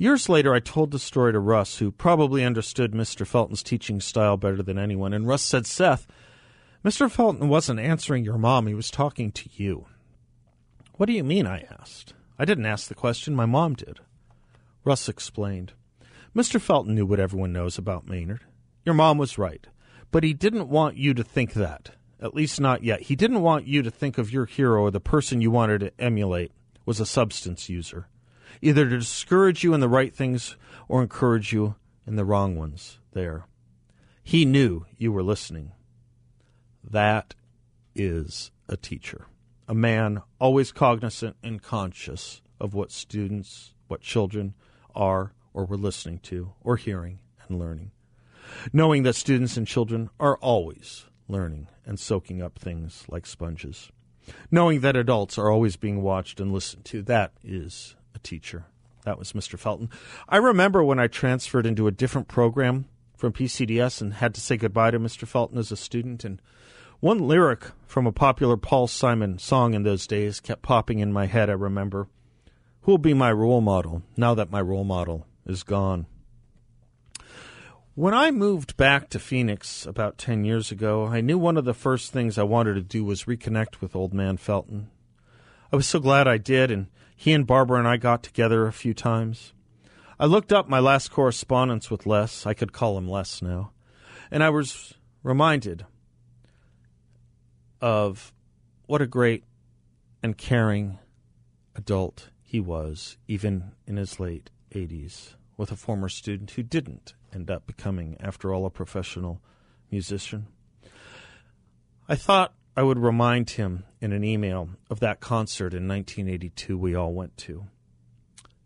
Years 0.00 0.30
later, 0.30 0.54
I 0.54 0.60
told 0.60 0.92
the 0.92 0.98
story 0.98 1.30
to 1.34 1.38
Russ, 1.38 1.76
who 1.76 1.92
probably 1.92 2.42
understood 2.42 2.92
Mr. 2.92 3.26
Felten's 3.26 3.62
teaching 3.62 4.00
style 4.00 4.38
better 4.38 4.62
than 4.62 4.78
anyone, 4.78 5.12
and 5.12 5.26
Russ 5.26 5.42
said, 5.42 5.66
Seth, 5.66 6.06
Mr. 6.82 7.12
Felten 7.12 7.48
wasn't 7.48 7.80
answering 7.80 8.24
your 8.24 8.38
mom, 8.38 8.66
he 8.66 8.72
was 8.72 8.90
talking 8.90 9.30
to 9.32 9.50
you. 9.52 9.84
What 10.94 11.04
do 11.04 11.12
you 11.12 11.22
mean? 11.22 11.46
I 11.46 11.66
asked. 11.78 12.14
I 12.38 12.46
didn't 12.46 12.64
ask 12.64 12.88
the 12.88 12.94
question, 12.94 13.36
my 13.36 13.44
mom 13.44 13.74
did. 13.74 14.00
Russ 14.84 15.06
explained. 15.06 15.74
Mr. 16.34 16.58
Felten 16.58 16.94
knew 16.94 17.04
what 17.04 17.20
everyone 17.20 17.52
knows 17.52 17.76
about 17.76 18.08
Maynard. 18.08 18.46
Your 18.86 18.94
mom 18.94 19.18
was 19.18 19.36
right. 19.36 19.66
But 20.10 20.24
he 20.24 20.32
didn't 20.32 20.70
want 20.70 20.96
you 20.96 21.12
to 21.12 21.22
think 21.22 21.52
that. 21.52 21.90
At 22.22 22.34
least 22.34 22.58
not 22.58 22.82
yet. 22.82 23.02
He 23.02 23.16
didn't 23.16 23.42
want 23.42 23.66
you 23.66 23.82
to 23.82 23.90
think 23.90 24.16
of 24.16 24.32
your 24.32 24.46
hero 24.46 24.80
or 24.80 24.90
the 24.90 24.98
person 24.98 25.42
you 25.42 25.50
wanted 25.50 25.80
to 25.80 25.92
emulate 25.98 26.52
was 26.86 27.00
a 27.00 27.04
substance 27.04 27.68
user, 27.68 28.08
either 28.60 28.88
to 28.88 28.98
discourage 28.98 29.62
you 29.64 29.74
in 29.74 29.80
the 29.80 29.88
right 29.88 30.14
things 30.14 30.56
or 30.88 31.02
encourage 31.02 31.52
you 31.52 31.76
in 32.06 32.16
the 32.16 32.24
wrong 32.24 32.56
ones 32.56 32.98
there. 33.12 33.46
He 34.22 34.44
knew 34.44 34.86
you 34.96 35.12
were 35.12 35.22
listening. 35.22 35.72
That 36.82 37.34
is 37.94 38.50
a 38.68 38.76
teacher 38.76 39.26
a 39.70 39.74
man 39.74 40.20
always 40.40 40.72
cognizant 40.72 41.36
and 41.44 41.62
conscious 41.62 42.42
of 42.58 42.74
what 42.74 42.90
students, 42.90 43.72
what 43.86 44.00
children 44.00 44.52
are 44.96 45.32
or 45.54 45.64
were 45.64 45.76
listening 45.76 46.18
to 46.18 46.52
or 46.60 46.76
hearing 46.76 47.20
and 47.46 47.56
learning. 47.56 47.92
Knowing 48.72 49.04
that 49.04 49.14
students 49.14 49.56
and 49.56 49.68
children 49.68 50.10
are 50.18 50.36
always 50.38 51.04
learning 51.28 51.68
and 51.86 52.00
soaking 52.00 52.42
up 52.42 52.58
things 52.58 53.04
like 53.08 53.24
sponges. 53.24 53.92
Knowing 54.50 54.80
that 54.80 54.96
adults 54.96 55.38
are 55.38 55.52
always 55.52 55.76
being 55.76 56.02
watched 56.02 56.40
and 56.40 56.52
listened 56.52 56.84
to. 56.84 57.00
That 57.02 57.32
is 57.44 57.94
a 58.14 58.18
teacher. 58.18 58.66
That 59.04 59.18
was 59.18 59.32
Mr. 59.32 59.58
Felten. 59.58 59.90
I 60.28 60.36
remember 60.36 60.84
when 60.84 60.98
I 60.98 61.06
transferred 61.06 61.66
into 61.66 61.86
a 61.86 61.92
different 61.92 62.28
program 62.28 62.86
from 63.16 63.32
PCDS 63.32 64.00
and 64.00 64.14
had 64.14 64.34
to 64.34 64.40
say 64.40 64.56
goodbye 64.56 64.90
to 64.90 64.98
Mr. 64.98 65.26
Felten 65.26 65.58
as 65.58 65.72
a 65.72 65.76
student 65.76 66.24
and 66.24 66.40
one 67.00 67.18
lyric 67.18 67.64
from 67.86 68.06
a 68.06 68.12
popular 68.12 68.58
Paul 68.58 68.86
Simon 68.86 69.38
song 69.38 69.72
in 69.72 69.84
those 69.84 70.06
days 70.06 70.38
kept 70.38 70.62
popping 70.62 70.98
in 70.98 71.12
my 71.12 71.26
head, 71.26 71.48
I 71.48 71.54
remember. 71.54 72.08
Who'll 72.82 72.98
be 72.98 73.14
my 73.14 73.32
role 73.32 73.62
model 73.62 74.02
now 74.16 74.34
that 74.34 74.50
my 74.50 74.60
role 74.60 74.84
model 74.84 75.26
is 75.46 75.62
gone? 75.62 76.06
When 77.94 78.14
I 78.14 78.30
moved 78.30 78.76
back 78.76 79.10
to 79.10 79.18
Phoenix 79.18 79.84
about 79.84 80.16
10 80.16 80.44
years 80.44 80.70
ago, 80.70 81.06
I 81.06 81.20
knew 81.20 81.38
one 81.38 81.56
of 81.56 81.64
the 81.64 81.74
first 81.74 82.12
things 82.12 82.38
I 82.38 82.44
wanted 82.44 82.74
to 82.74 82.82
do 82.82 83.04
was 83.04 83.24
reconnect 83.24 83.80
with 83.80 83.96
Old 83.96 84.14
Man 84.14 84.36
Felten. 84.36 84.86
I 85.72 85.76
was 85.76 85.86
so 85.86 86.00
glad 86.00 86.28
I 86.28 86.38
did, 86.38 86.70
and 86.70 86.86
he 87.20 87.34
and 87.34 87.46
Barbara 87.46 87.78
and 87.78 87.86
I 87.86 87.98
got 87.98 88.22
together 88.22 88.66
a 88.66 88.72
few 88.72 88.94
times. 88.94 89.52
I 90.18 90.24
looked 90.24 90.54
up 90.54 90.70
my 90.70 90.78
last 90.78 91.10
correspondence 91.10 91.90
with 91.90 92.06
Les, 92.06 92.46
I 92.46 92.54
could 92.54 92.72
call 92.72 92.96
him 92.96 93.06
Les 93.06 93.42
now, 93.42 93.72
and 94.30 94.42
I 94.42 94.48
was 94.48 94.94
reminded 95.22 95.84
of 97.78 98.32
what 98.86 99.02
a 99.02 99.06
great 99.06 99.44
and 100.22 100.38
caring 100.38 100.98
adult 101.76 102.30
he 102.42 102.58
was, 102.58 103.18
even 103.28 103.72
in 103.86 103.98
his 103.98 104.18
late 104.18 104.48
80s, 104.74 105.34
with 105.58 105.70
a 105.70 105.76
former 105.76 106.08
student 106.08 106.52
who 106.52 106.62
didn't 106.62 107.12
end 107.34 107.50
up 107.50 107.66
becoming, 107.66 108.16
after 108.18 108.54
all, 108.54 108.64
a 108.64 108.70
professional 108.70 109.42
musician. 109.90 110.46
I 112.08 112.16
thought 112.16 112.54
I 112.80 112.82
would 112.82 112.98
remind 112.98 113.50
him 113.50 113.84
in 114.00 114.14
an 114.14 114.24
email 114.24 114.70
of 114.88 115.00
that 115.00 115.20
concert 115.20 115.74
in 115.74 115.86
1982 115.86 116.78
we 116.78 116.94
all 116.94 117.12
went 117.12 117.36
to. 117.36 117.66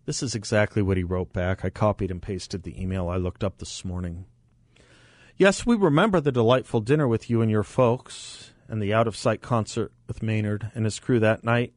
This 0.07 0.22
is 0.22 0.37
exactly 0.37 0.83
what 0.83 0.96
he 0.96 1.03
wrote 1.03 1.33
back. 1.33 1.64
I 1.64 1.70
copied 1.70 2.12
and 2.12 2.22
pasted 2.22 2.62
the 2.62 2.81
email 2.81 3.09
I 3.09 3.16
looked 3.16 3.42
up 3.42 3.59
this 3.59 3.85
morning. 3.85 4.27
Yes, 5.37 5.66
we 5.66 5.74
remember 5.74 6.20
the 6.20 6.31
delightful 6.31 6.79
dinner 6.79 7.09
with 7.09 7.29
you 7.29 7.42
and 7.42 7.50
your 7.50 7.64
folks 7.64 8.53
and 8.68 8.81
the 8.81 8.94
out 8.94 9.09
of 9.09 9.16
sight 9.16 9.42
concert 9.42 9.90
with 10.07 10.22
Maynard 10.22 10.70
and 10.77 10.85
his 10.85 11.00
crew 11.00 11.18
that 11.18 11.42
night. 11.42 11.72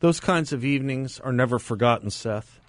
Those 0.00 0.20
kinds 0.20 0.52
of 0.52 0.66
evenings 0.66 1.18
are 1.18 1.32
never 1.32 1.58
forgotten, 1.58 2.10
Seth. 2.10 2.60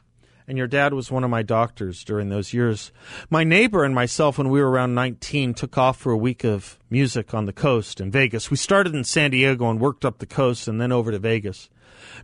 And 0.47 0.57
your 0.57 0.67
dad 0.67 0.93
was 0.93 1.11
one 1.11 1.23
of 1.23 1.31
my 1.31 1.41
doctors 1.41 2.03
during 2.03 2.29
those 2.29 2.53
years. 2.53 2.91
My 3.29 3.43
neighbor 3.43 3.83
and 3.83 3.95
myself, 3.95 4.37
when 4.37 4.49
we 4.49 4.61
were 4.61 4.69
around 4.69 4.93
19, 4.93 5.55
took 5.55 5.77
off 5.77 5.97
for 5.97 6.11
a 6.11 6.17
week 6.17 6.43
of 6.43 6.77
music 6.89 7.33
on 7.33 7.45
the 7.45 7.53
coast 7.53 7.99
in 7.99 8.11
Vegas. 8.11 8.51
We 8.51 8.57
started 8.57 8.93
in 8.93 9.03
San 9.03 9.31
Diego 9.31 9.69
and 9.69 9.79
worked 9.79 10.05
up 10.05 10.19
the 10.19 10.27
coast 10.27 10.67
and 10.67 10.79
then 10.79 10.91
over 10.91 11.11
to 11.11 11.17
Vegas. 11.17 11.69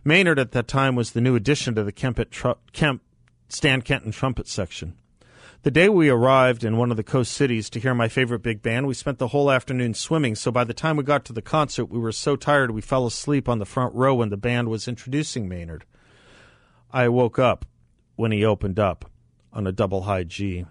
Maynard 0.04 0.38
at 0.38 0.52
that 0.52 0.68
time 0.68 0.94
was 0.94 1.10
the 1.10 1.20
new 1.20 1.34
addition 1.34 1.74
to 1.74 1.82
the 1.82 1.90
Kemp, 1.90 2.20
Kemp 2.72 3.02
Stan 3.48 3.82
Kenton 3.82 4.12
trumpet 4.12 4.46
section. 4.46 4.96
The 5.62 5.70
day 5.70 5.88
we 5.88 6.08
arrived 6.08 6.64
in 6.64 6.76
one 6.76 6.90
of 6.90 6.96
the 6.96 7.04
coast 7.04 7.32
cities 7.32 7.70
to 7.70 7.78
hear 7.78 7.94
my 7.94 8.08
favorite 8.08 8.42
big 8.42 8.62
band, 8.62 8.86
we 8.86 8.94
spent 8.94 9.18
the 9.18 9.28
whole 9.28 9.50
afternoon 9.50 9.94
swimming. 9.94 10.34
So 10.34 10.50
by 10.50 10.64
the 10.64 10.74
time 10.74 10.96
we 10.96 11.04
got 11.04 11.24
to 11.26 11.32
the 11.32 11.42
concert, 11.42 11.84
we 11.86 12.00
were 12.00 12.12
so 12.12 12.34
tired 12.34 12.72
we 12.72 12.80
fell 12.80 13.06
asleep 13.06 13.48
on 13.48 13.60
the 13.60 13.64
front 13.64 13.94
row 13.94 14.14
when 14.14 14.30
the 14.30 14.36
band 14.36 14.68
was 14.68 14.88
introducing 14.88 15.48
Maynard. 15.48 15.84
I 16.92 17.08
woke 17.08 17.38
up 17.38 17.64
when 18.16 18.32
he 18.32 18.44
opened 18.44 18.78
up 18.78 19.10
on 19.52 19.66
a 19.66 19.72
double 19.72 20.02
high 20.02 20.24
G. 20.24 20.64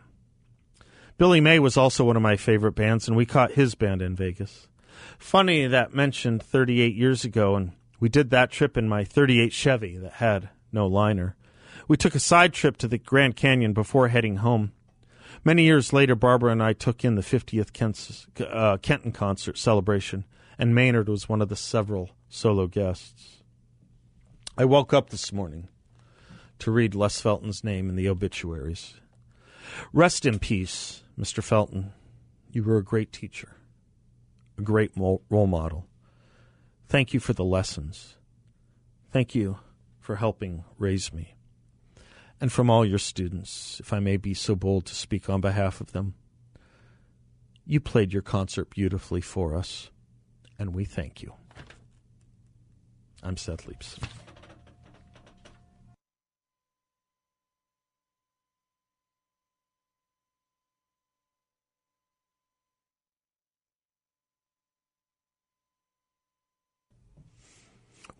Billy 1.17 1.41
May 1.41 1.59
was 1.59 1.77
also 1.77 2.05
one 2.05 2.15
of 2.15 2.21
my 2.21 2.35
favorite 2.35 2.73
bands, 2.73 3.07
and 3.07 3.15
we 3.15 3.25
caught 3.25 3.51
his 3.51 3.75
band 3.75 4.01
in 4.01 4.15
Vegas. 4.15 4.67
Funny 5.19 5.67
that 5.67 5.93
mentioned 5.93 6.41
38 6.41 6.95
years 6.95 7.23
ago, 7.23 7.55
and 7.55 7.73
we 7.99 8.09
did 8.09 8.31
that 8.31 8.49
trip 8.49 8.75
in 8.75 8.89
my 8.89 9.03
38 9.03 9.53
Chevy 9.53 9.97
that 9.97 10.13
had 10.13 10.49
no 10.71 10.87
liner. 10.87 11.35
We 11.87 11.97
took 11.97 12.15
a 12.15 12.19
side 12.19 12.53
trip 12.53 12.77
to 12.77 12.87
the 12.87 12.97
Grand 12.97 13.35
Canyon 13.35 13.73
before 13.73 14.07
heading 14.07 14.37
home. 14.37 14.71
Many 15.43 15.63
years 15.63 15.93
later, 15.93 16.15
Barbara 16.15 16.51
and 16.51 16.63
I 16.63 16.73
took 16.73 17.03
in 17.03 17.15
the 17.15 17.21
50th 17.21 17.73
Kent, 17.73 18.25
uh, 18.39 18.77
Kenton 18.81 19.11
concert 19.11 19.57
celebration, 19.57 20.25
and 20.57 20.73
Maynard 20.73 21.09
was 21.09 21.29
one 21.29 21.41
of 21.41 21.49
the 21.49 21.55
several 21.55 22.11
solo 22.29 22.67
guests. 22.67 23.43
I 24.57 24.65
woke 24.65 24.93
up 24.93 25.09
this 25.09 25.31
morning 25.31 25.67
to 26.61 26.71
read 26.71 26.95
Les 26.95 27.21
Felten's 27.21 27.63
name 27.63 27.89
in 27.89 27.95
the 27.95 28.09
obituaries. 28.09 28.95
Rest 29.93 30.25
in 30.25 30.39
peace, 30.39 31.03
Mr. 31.19 31.43
Felten. 31.43 31.91
You 32.51 32.63
were 32.63 32.77
a 32.77 32.83
great 32.83 33.11
teacher, 33.11 33.55
a 34.57 34.61
great 34.61 34.91
role 34.95 35.21
model. 35.29 35.87
Thank 36.87 37.13
you 37.13 37.19
for 37.19 37.33
the 37.33 37.43
lessons. 37.43 38.17
Thank 39.11 39.35
you 39.35 39.59
for 39.99 40.15
helping 40.15 40.63
raise 40.77 41.13
me 41.13 41.35
and 42.41 42.51
from 42.51 42.71
all 42.71 42.83
your 42.83 42.97
students, 42.97 43.79
if 43.79 43.93
I 43.93 43.99
may 43.99 44.17
be 44.17 44.33
so 44.33 44.55
bold 44.55 44.87
to 44.87 44.95
speak 44.95 45.29
on 45.29 45.41
behalf 45.41 45.79
of 45.79 45.91
them. 45.91 46.15
You 47.65 47.79
played 47.79 48.11
your 48.11 48.23
concert 48.23 48.71
beautifully 48.71 49.21
for 49.21 49.55
us, 49.55 49.91
and 50.57 50.73
we 50.73 50.83
thank 50.83 51.21
you. 51.21 51.35
I'm 53.21 53.37
Seth 53.37 53.67
Leaps. 53.67 53.99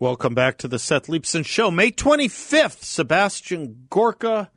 Welcome 0.02 0.34
back 0.34 0.58
to 0.58 0.66
the 0.66 0.80
Seth 0.80 1.06
Leibsohn 1.06 1.46
Show. 1.46 1.70
May 1.70 1.92
25th, 1.92 2.82
Sebastian 2.82 3.86
Gorka, 3.88 4.50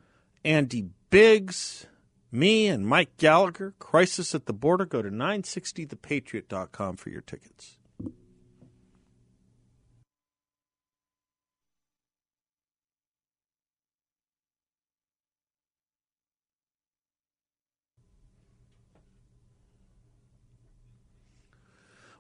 Andy 0.44 0.90
Biggs, 1.12 1.86
me, 2.32 2.66
and 2.66 2.88
Mike 2.88 3.16
Gallagher. 3.18 3.76
Crisis 3.78 4.34
at 4.34 4.48
the 4.48 4.54
Border. 4.54 4.88
Go 4.88 5.04
to 5.04 5.12
960thepatriot.com 5.12 6.96
for 6.96 7.12
your 7.12 7.22
tickets. 7.22 7.78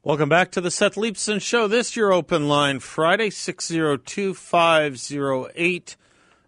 Welcome 0.06 0.30
back 0.30 0.52
to 0.52 0.62
the 0.62 0.70
Seth 0.70 0.98
Leibsohn 0.98 1.41
Show. 1.41 1.68
This 1.68 1.96
your 1.96 2.13
open 2.13 2.48
line 2.48 2.80
Friday, 2.80 3.32
602 3.32 4.36
508 4.36 5.98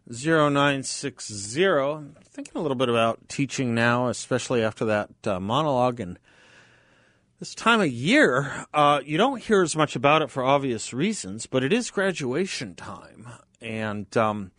0960. 0.07 1.65
I'm 1.65 2.15
thinking 2.23 2.53
a 2.53 2.61
little 2.61 2.75
bit 2.75 2.87
about 2.87 3.27
teaching 3.27 3.73
now, 3.73 4.09
especially 4.09 4.61
after 4.61 4.85
that 4.85 5.09
uh, 5.25 5.39
monologue. 5.39 5.99
And 5.99 6.19
this 7.39 7.55
time 7.55 7.81
of 7.81 7.87
year, 7.87 8.67
uh, 8.75 9.01
you 9.03 9.17
don't 9.17 9.41
hear 9.41 9.63
as 9.63 9.75
much 9.75 9.95
about 9.95 10.21
it 10.21 10.29
for 10.29 10.43
obvious 10.43 10.93
reasons, 10.93 11.47
but 11.47 11.63
it 11.63 11.73
is 11.73 11.89
graduation 11.89 12.75
time. 12.75 13.27
And 13.59 14.15
um, 14.15 14.51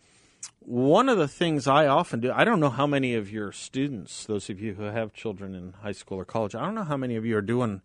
one 0.58 1.08
of 1.08 1.18
the 1.18 1.28
things 1.28 1.68
I 1.68 1.87
often 1.87 2.18
do, 2.18 2.32
I 2.32 2.42
don't 2.42 2.58
know 2.58 2.68
how 2.68 2.88
many 2.88 3.14
of 3.14 3.30
your 3.30 3.52
students, 3.52 4.26
those 4.26 4.50
of 4.50 4.61
you 4.61 4.74
who 4.74 4.82
have 4.82 5.12
children 5.12 5.54
in 5.54 5.74
high 5.84 5.92
school 5.92 6.18
or 6.18 6.24
college, 6.24 6.56
I 6.56 6.62
don't 6.62 6.74
know 6.74 6.82
how 6.82 6.96
many 6.96 7.14
of 7.14 7.24
you 7.24 7.37
are 7.37 7.42
doing 7.42 7.80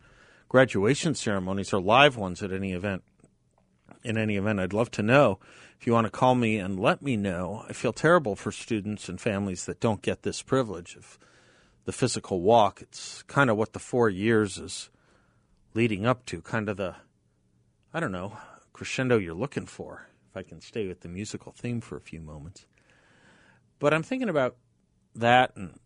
graduation 0.53 1.15
ceremonies 1.15 1.73
or 1.73 1.81
live 1.81 2.15
ones 2.15 2.43
at 2.43 2.51
any 2.53 2.73
event. 2.73 3.03
In 4.03 4.19
any 4.19 4.37
event, 4.37 4.59
I'd 4.59 4.71
love 4.71 4.91
to 4.91 5.01
know 5.01 5.39
if 5.79 5.87
you 5.87 5.93
want 5.93 6.05
to 6.05 6.11
call 6.11 6.35
me 6.35 6.59
and 6.59 6.79
let 6.79 7.01
me 7.01 7.17
know. 7.17 7.65
I 7.67 7.73
feel 7.73 7.91
terrible 7.91 8.35
for 8.35 8.51
students 8.51 9.09
and 9.09 9.19
families 9.19 9.65
that 9.65 9.79
don't 9.79 10.03
get 10.03 10.21
this 10.21 10.43
privilege 10.43 10.95
of 10.95 11.17
the 11.85 11.91
physical 11.91 12.39
walk. 12.41 12.83
It's 12.83 13.23
kind 13.23 13.49
of 13.49 13.57
what 13.57 13.73
the 13.73 13.79
four 13.79 14.09
years 14.09 14.59
is 14.59 14.91
leading 15.73 16.05
up 16.05 16.23
to, 16.27 16.39
kind 16.39 16.69
of 16.69 16.77
the, 16.77 16.97
I 17.91 17.99
don't 17.99 18.11
know, 18.11 18.37
crescendo 18.73 19.17
you're 19.17 19.33
looking 19.33 19.65
for, 19.65 20.07
if 20.29 20.37
I 20.37 20.43
can 20.43 20.61
stay 20.61 20.87
with 20.87 20.99
the 20.99 21.09
musical 21.09 21.51
theme 21.51 21.81
for 21.81 21.97
a 21.97 22.01
few 22.01 22.21
moments. 22.21 22.67
But 23.79 23.91
I'm 23.91 24.03
thinking 24.03 24.29
about 24.29 24.57
that, 25.15 25.53
and 25.55 25.79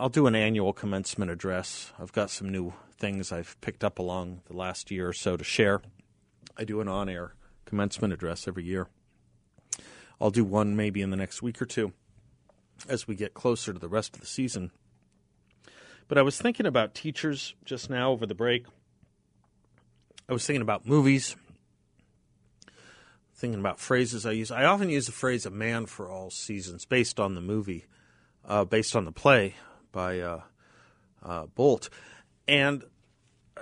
I'll 0.00 0.08
do 0.08 0.28
an 0.28 0.36
annual 0.36 0.72
commencement 0.72 1.28
address. 1.28 1.92
I've 1.98 2.12
got 2.12 2.30
some 2.30 2.48
new 2.50 2.72
things 2.98 3.32
I've 3.32 3.60
picked 3.60 3.82
up 3.82 3.98
along 3.98 4.42
the 4.46 4.56
last 4.56 4.92
year 4.92 5.08
or 5.08 5.12
so 5.12 5.36
to 5.36 5.42
share. 5.42 5.82
I 6.56 6.62
do 6.62 6.80
an 6.80 6.86
on 6.86 7.08
air 7.08 7.34
commencement 7.64 8.12
address 8.12 8.46
every 8.46 8.62
year. 8.62 8.86
I'll 10.20 10.30
do 10.30 10.44
one 10.44 10.76
maybe 10.76 11.02
in 11.02 11.10
the 11.10 11.16
next 11.16 11.42
week 11.42 11.60
or 11.60 11.66
two 11.66 11.92
as 12.88 13.08
we 13.08 13.16
get 13.16 13.34
closer 13.34 13.72
to 13.72 13.78
the 13.80 13.88
rest 13.88 14.14
of 14.14 14.20
the 14.20 14.28
season. 14.28 14.70
But 16.06 16.16
I 16.16 16.22
was 16.22 16.38
thinking 16.38 16.66
about 16.66 16.94
teachers 16.94 17.56
just 17.64 17.90
now 17.90 18.12
over 18.12 18.24
the 18.24 18.36
break. 18.36 18.66
I 20.28 20.32
was 20.32 20.46
thinking 20.46 20.62
about 20.62 20.86
movies, 20.86 21.34
thinking 23.34 23.58
about 23.58 23.80
phrases 23.80 24.24
I 24.24 24.30
use. 24.30 24.52
I 24.52 24.64
often 24.64 24.90
use 24.90 25.06
the 25.06 25.12
phrase 25.12 25.44
"a 25.44 25.50
man 25.50 25.86
for 25.86 26.08
all 26.08 26.30
seasons" 26.30 26.84
based 26.84 27.18
on 27.18 27.34
the 27.34 27.40
movie, 27.40 27.86
uh, 28.44 28.64
based 28.64 28.94
on 28.94 29.04
the 29.04 29.12
play 29.12 29.56
by 29.92 30.20
uh, 30.20 30.40
uh, 31.22 31.46
Bolt. 31.46 31.88
And 32.46 32.84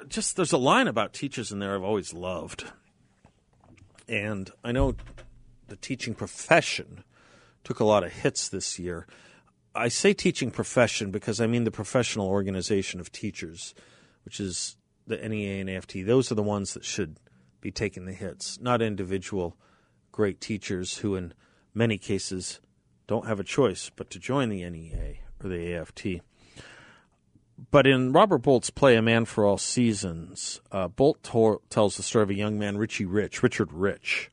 just 0.08 0.36
there's 0.36 0.52
a 0.52 0.58
line 0.58 0.88
about 0.88 1.12
teachers 1.12 1.52
in 1.52 1.58
there 1.58 1.74
I've 1.74 1.82
always 1.82 2.12
loved. 2.12 2.64
And 4.08 4.50
I 4.62 4.72
know 4.72 4.94
the 5.68 5.76
teaching 5.76 6.14
profession 6.14 7.04
took 7.64 7.80
a 7.80 7.84
lot 7.84 8.04
of 8.04 8.12
hits 8.12 8.48
this 8.48 8.78
year. 8.78 9.06
I 9.74 9.88
say 9.88 10.14
teaching 10.14 10.50
profession 10.50 11.10
because 11.10 11.40
I 11.40 11.46
mean 11.46 11.64
the 11.64 11.70
professional 11.70 12.28
organization 12.28 13.00
of 13.00 13.10
teachers, 13.10 13.74
which 14.24 14.40
is 14.40 14.76
the 15.06 15.16
NEA 15.16 15.60
and 15.60 15.70
AFT. 15.70 16.06
Those 16.06 16.30
are 16.30 16.36
the 16.36 16.42
ones 16.42 16.74
that 16.74 16.84
should 16.84 17.16
be 17.60 17.70
taking 17.70 18.04
the 18.04 18.12
hits, 18.12 18.60
not 18.60 18.80
individual 18.80 19.56
great 20.12 20.40
teachers 20.40 20.98
who, 20.98 21.14
in 21.14 21.34
many 21.74 21.98
cases, 21.98 22.60
don't 23.06 23.26
have 23.26 23.38
a 23.38 23.44
choice 23.44 23.90
but 23.94 24.08
to 24.10 24.18
join 24.18 24.48
the 24.48 24.68
NEA 24.68 25.25
or 25.42 25.48
the 25.48 25.74
AFT. 25.74 26.22
But 27.70 27.86
in 27.86 28.12
Robert 28.12 28.38
Bolt's 28.38 28.70
play, 28.70 28.96
A 28.96 29.02
Man 29.02 29.24
for 29.24 29.44
All 29.44 29.56
Seasons, 29.56 30.60
uh, 30.70 30.88
Bolt 30.88 31.22
tor- 31.22 31.60
tells 31.70 31.96
the 31.96 32.02
story 32.02 32.22
of 32.22 32.30
a 32.30 32.34
young 32.34 32.58
man, 32.58 32.76
Richie 32.76 33.06
Rich, 33.06 33.42
Richard 33.42 33.72
Rich, 33.72 34.30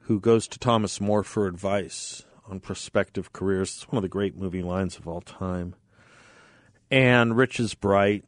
who 0.00 0.18
goes 0.18 0.48
to 0.48 0.58
Thomas 0.58 1.00
More 1.00 1.22
for 1.22 1.46
advice 1.46 2.24
on 2.48 2.60
prospective 2.60 3.32
careers. 3.32 3.74
It's 3.74 3.88
one 3.88 3.98
of 3.98 4.02
the 4.02 4.08
great 4.08 4.36
movie 4.36 4.62
lines 4.62 4.96
of 4.96 5.06
all 5.06 5.20
time. 5.20 5.74
And 6.90 7.36
Rich 7.36 7.60
is 7.60 7.74
bright, 7.74 8.24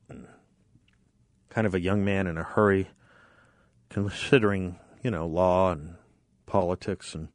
kind 1.49 1.67
of 1.67 1.75
a 1.75 1.81
young 1.81 2.05
man 2.05 2.27
in 2.27 2.37
a 2.37 2.43
hurry, 2.43 2.89
considering, 3.89 4.79
you 5.03 5.11
know, 5.11 5.27
law 5.27 5.73
and 5.73 5.95
politics. 6.45 7.15
And 7.15 7.29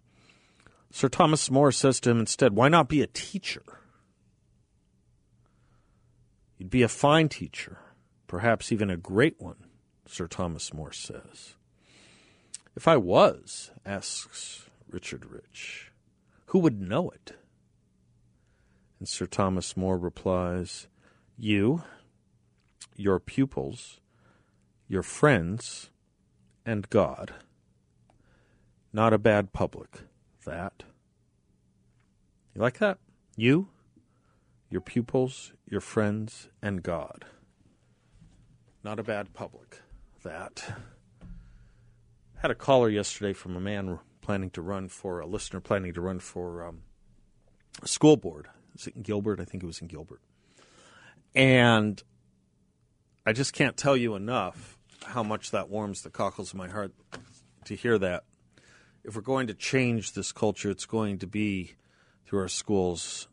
Sir 0.92 1.10
Thomas 1.10 1.50
More 1.50 1.72
says 1.72 2.00
to 2.02 2.12
him 2.12 2.20
instead, 2.20 2.54
why 2.54 2.70
not 2.70 2.90
be 2.90 3.02
a 3.02 3.08
teacher? 3.08 3.64
You'd 6.58 6.70
be 6.70 6.84
a 6.84 6.88
fine 6.88 7.30
teacher, 7.30 7.80
perhaps 8.28 8.72
even 8.72 8.90
a 8.90 8.98
great 8.98 9.40
one, 9.40 9.66
Sir 10.08 10.28
Thomas 10.28 10.74
More 10.74 10.92
says. 10.92 11.56
If 12.76 12.88
I 12.88 12.98
was, 12.98 13.72
asks 13.86 14.70
Richard 14.90 15.26
Rich, 15.26 15.92
who 16.48 16.60
would 16.60 16.80
know 16.80 17.10
it? 17.10 17.34
And 19.00 19.08
Sir 19.08 19.26
Thomas 19.26 19.76
More 19.76 19.98
replies, 19.98 20.88
You, 21.38 21.84
your 22.96 23.20
pupils, 23.20 24.00
your 24.88 25.04
friends, 25.04 25.90
and 26.66 26.90
God. 26.90 27.34
Not 28.92 29.14
a 29.14 29.18
bad 29.18 29.54
public, 29.54 30.02
that. 30.46 30.84
You 32.54 32.62
like 32.62 32.78
that? 32.78 33.00
You, 33.36 33.70
your 34.70 34.82
pupils, 34.82 35.54
your 35.74 35.82
friends, 35.82 36.50
and 36.62 36.84
God. 36.84 37.26
Not 38.84 39.00
a 39.00 39.04
bad 39.04 39.34
public, 39.34 39.82
that. 40.24 40.64
Had 42.36 42.52
a 42.52 42.56
caller 42.56 42.90
yesterday 42.90 43.34
from 43.34 43.56
a 43.56 43.60
man 43.60 43.98
planning 44.22 44.52
to 44.52 44.62
run 44.62 44.88
for 44.88 45.20
a 45.20 45.26
listener 45.26 45.60
planning 45.60 45.92
to 45.96 46.00
run 46.00 46.20
for 46.20 46.64
um, 46.64 46.84
a 47.82 47.88
school 47.88 48.18
board. 48.18 48.50
Is 48.78 48.86
it 48.86 48.96
in 48.96 49.02
Gilbert? 49.02 49.40
I 49.40 49.46
think 49.46 49.64
it 49.64 49.66
was 49.66 49.82
in 49.82 49.88
Gilbert. 49.88 50.22
And 51.34 52.02
I 53.26 53.34
just 53.34 53.54
can't 53.54 53.76
tell 53.76 53.98
you 53.98 54.14
enough 54.14 54.78
how 55.04 55.24
much 55.24 55.50
that 55.50 55.70
warms 55.70 56.04
the 56.04 56.12
cockles 56.12 56.52
of 56.52 56.58
my 56.58 56.68
heart 56.68 56.94
to 57.66 57.76
hear 57.76 57.98
that. 57.98 58.26
If 59.04 59.16
we're 59.16 59.24
going 59.24 59.48
to 59.48 59.56
change 59.56 60.14
this 60.14 60.32
culture, 60.32 60.70
it's 60.70 60.86
going 60.86 61.18
to 61.18 61.28
be 61.28 61.74
through 62.28 62.42
our 62.42 62.48
schools 62.48 63.28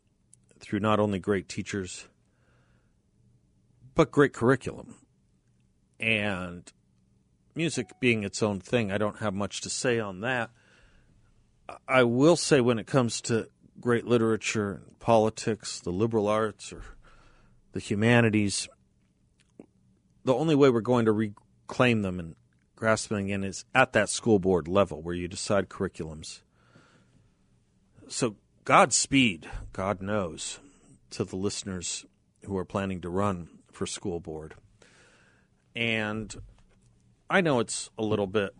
through 0.59 0.81
not 0.81 1.01
only 1.01 1.19
great 1.19 1.47
teachers, 1.47 2.07
but 3.95 4.11
great 4.11 4.33
curriculum. 4.33 4.95
And 5.99 6.71
music 7.55 7.91
being 8.01 8.25
its 8.25 8.43
own 8.43 8.61
thing, 8.61 8.91
I 8.91 8.99
don't 8.99 9.19
have 9.19 9.35
much 9.35 9.61
to 9.63 9.71
say 9.71 10.01
on 10.01 10.21
that. 10.21 10.51
I 11.87 12.03
will 12.05 12.37
say 12.37 12.61
when 12.61 12.79
it 12.79 12.87
comes 12.87 13.21
to 13.23 13.49
great 13.81 14.07
literature, 14.07 14.83
and 14.87 14.99
politics, 14.99 15.81
the 15.81 15.91
liberal 15.91 16.29
arts, 16.29 16.73
or 16.73 16.83
the 17.73 17.81
humanities, 17.81 18.69
the 20.25 20.35
only 20.35 20.55
way 20.55 20.71
we're 20.71 20.81
going 20.81 21.07
to 21.07 21.13
reclaim 21.13 22.03
them 22.03 22.19
and 22.19 22.35
grasp 22.77 23.09
them 23.09 23.19
again 23.19 23.45
is 23.45 23.65
at 23.75 23.93
that 23.93 24.09
school 24.09 24.39
board 24.39 24.69
level 24.69 25.03
where 25.03 25.15
you 25.15 25.29
decide 25.29 25.69
curriculums. 25.69 26.41
So, 28.09 28.37
Godspeed, 28.65 29.49
God 29.73 30.03
knows, 30.03 30.59
to 31.11 31.25
the 31.25 31.37
listeners 31.37 32.05
who 32.45 32.57
are 32.57 32.65
planning 32.65 33.01
to 33.03 33.09
run 33.09 33.49
for 33.81 33.87
school 33.87 34.21
board. 34.21 34.53
And 35.75 36.37
I 37.31 37.41
know 37.41 37.61
it's 37.61 37.89
a 37.97 38.03
little 38.03 38.27
bit 38.27 38.55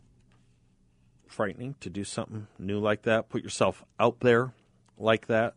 frightening 1.27 1.75
to 1.81 1.91
do 1.91 2.05
something 2.05 2.47
new 2.59 2.81
like 2.81 3.03
that. 3.03 3.29
Put 3.29 3.43
yourself 3.43 3.85
out 3.99 4.21
there 4.21 4.55
like 4.97 5.27
that. 5.27 5.57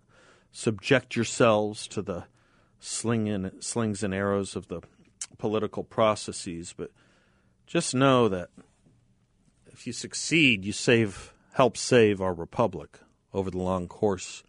Subject 0.51 1.15
yourselves 1.15 1.87
to 1.87 2.01
the 2.01 2.25
slings 2.81 4.03
and 4.03 4.13
arrows 4.13 4.57
of 4.57 4.67
the 4.67 4.81
political 5.37 5.85
processes. 5.85 6.73
But 6.75 6.91
just 7.65 7.95
know 7.95 8.27
that 8.27 8.49
if 9.67 9.87
you 9.87 9.93
succeed, 9.93 10.65
you 10.65 10.73
save, 10.73 11.33
help 11.53 11.77
save 11.77 12.19
our 12.19 12.33
republic 12.33 12.99
over 13.33 13.49
the 13.49 13.59
long 13.59 13.87
course 13.87 14.43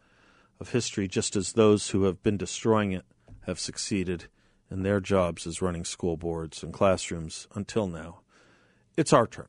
of 0.59 0.71
history, 0.71 1.07
just 1.07 1.37
as 1.37 1.53
those 1.53 1.91
who 1.91 2.03
have 2.03 2.21
been 2.25 2.37
destroying 2.37 2.91
it 2.91 3.05
have 3.43 3.61
succeeded 3.61 4.25
in 4.71 4.83
their 4.83 5.01
jobs 5.01 5.47
as 5.47 5.63
running 5.63 5.85
school 5.85 6.17
boards 6.17 6.63
and 6.63 6.73
classrooms 6.73 7.47
until 7.55 7.87
now. 7.87 8.21
It's 8.97 9.13
our 9.13 9.27
turn. 9.27 9.49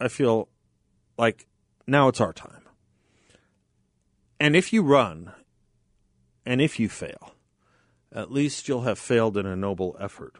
I 0.00 0.08
feel 0.08 0.48
like 1.18 1.46
now 1.86 2.08
it's 2.08 2.20
our 2.20 2.32
time. 2.32 2.62
And 4.38 4.54
if 4.54 4.72
you 4.72 4.82
run, 4.82 5.32
and 6.44 6.60
if 6.60 6.78
you 6.78 6.88
fail, 6.88 7.32
at 8.12 8.30
least 8.30 8.68
you'll 8.68 8.82
have 8.82 8.98
failed 8.98 9.36
in 9.36 9.46
a 9.46 9.56
noble 9.56 9.96
effort. 9.98 10.36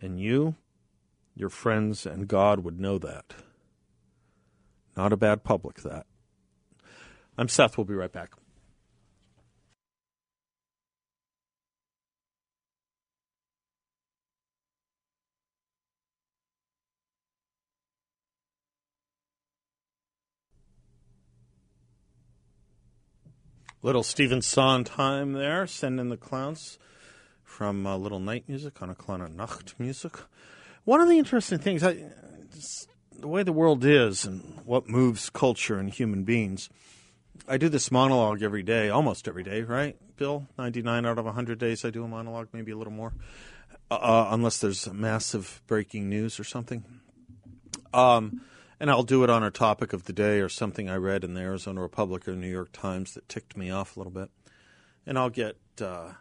And 0.00 0.20
you, 0.20 0.56
your 1.34 1.48
friends, 1.48 2.06
and 2.06 2.28
God 2.28 2.60
would 2.60 2.80
know 2.80 2.98
that. 2.98 3.34
Not 4.96 5.12
a 5.12 5.16
bad 5.16 5.44
public, 5.44 5.82
that. 5.82 6.06
I'm 7.38 7.48
Seth. 7.48 7.76
We'll 7.76 7.84
be 7.84 7.94
right 7.94 8.12
back. 8.12 8.32
Little 23.86 24.02
Stephen 24.02 24.42
Sondheim 24.42 25.32
there, 25.32 25.64
sending 25.68 26.08
the 26.08 26.16
clowns 26.16 26.76
from 27.44 27.86
uh, 27.86 27.96
Little 27.96 28.18
Night 28.18 28.42
Music 28.48 28.82
on 28.82 28.90
a 28.90 28.96
kleine 28.96 29.36
Nacht 29.36 29.76
Music. 29.78 30.12
One 30.82 31.00
of 31.00 31.08
the 31.08 31.20
interesting 31.20 31.60
things, 31.60 31.84
I, 31.84 32.02
the 33.16 33.28
way 33.28 33.44
the 33.44 33.52
world 33.52 33.84
is 33.84 34.24
and 34.24 34.60
what 34.64 34.88
moves 34.88 35.30
culture 35.30 35.78
and 35.78 35.88
human 35.88 36.24
beings. 36.24 36.68
I 37.46 37.58
do 37.58 37.68
this 37.68 37.92
monologue 37.92 38.42
every 38.42 38.64
day, 38.64 38.88
almost 38.88 39.28
every 39.28 39.44
day, 39.44 39.62
right, 39.62 39.96
Bill? 40.16 40.48
99 40.58 41.06
out 41.06 41.18
of 41.20 41.24
100 41.24 41.56
days 41.56 41.84
I 41.84 41.90
do 41.90 42.02
a 42.02 42.08
monologue, 42.08 42.48
maybe 42.52 42.72
a 42.72 42.76
little 42.76 42.92
more, 42.92 43.12
uh, 43.88 43.94
uh 43.94 44.28
unless 44.32 44.58
there's 44.58 44.92
massive 44.92 45.62
breaking 45.68 46.08
news 46.08 46.40
or 46.40 46.44
something. 46.44 46.84
Um, 47.94 48.40
and 48.78 48.90
I'll 48.90 49.02
do 49.02 49.24
it 49.24 49.30
on 49.30 49.42
a 49.42 49.50
topic 49.50 49.92
of 49.92 50.04
the 50.04 50.12
day 50.12 50.40
or 50.40 50.48
something 50.48 50.88
I 50.88 50.96
read 50.96 51.24
in 51.24 51.34
the 51.34 51.40
Arizona 51.40 51.80
Republic 51.80 52.28
or 52.28 52.36
New 52.36 52.50
York 52.50 52.72
Times 52.72 53.14
that 53.14 53.28
ticked 53.28 53.56
me 53.56 53.70
off 53.70 53.96
a 53.96 54.00
little 54.00 54.12
bit. 54.12 54.30
And 55.06 55.18
I'll 55.18 55.30
get 55.30 55.56
uh, 55.80 55.84
a 55.84 56.16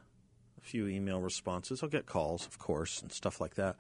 few 0.62 0.88
email 0.88 1.22
responses. 1.22 1.84
I'll 1.84 1.90
get 1.90 2.06
calls, 2.06 2.46
of 2.46 2.58
course, 2.58 3.02
and 3.02 3.12
stuff 3.12 3.42
like 3.42 3.56
that. 3.56 3.76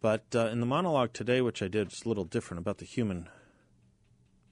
But 0.00 0.24
uh, 0.34 0.48
in 0.48 0.60
the 0.60 0.66
monologue 0.66 1.12
today, 1.12 1.40
which 1.40 1.62
I 1.62 1.68
did, 1.68 1.88
it's 1.88 2.04
a 2.04 2.08
little 2.08 2.24
different 2.24 2.60
about 2.60 2.78
the 2.78 2.84
human 2.84 3.28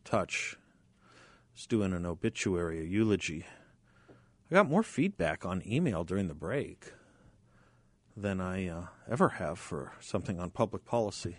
touch. 0.04 0.56
I 1.04 1.06
was 1.54 1.66
doing 1.66 1.92
an 1.92 2.06
obituary, 2.06 2.80
a 2.80 2.84
eulogy. 2.84 3.44
I 4.50 4.54
got 4.54 4.68
more 4.68 4.82
feedback 4.82 5.46
on 5.46 5.62
email 5.66 6.04
during 6.04 6.28
the 6.28 6.34
break 6.34 6.92
than 8.16 8.40
I 8.40 8.68
uh, 8.68 8.86
ever 9.10 9.30
have 9.30 9.58
for 9.58 9.92
something 10.00 10.38
on 10.38 10.50
public 10.50 10.84
policy. 10.84 11.36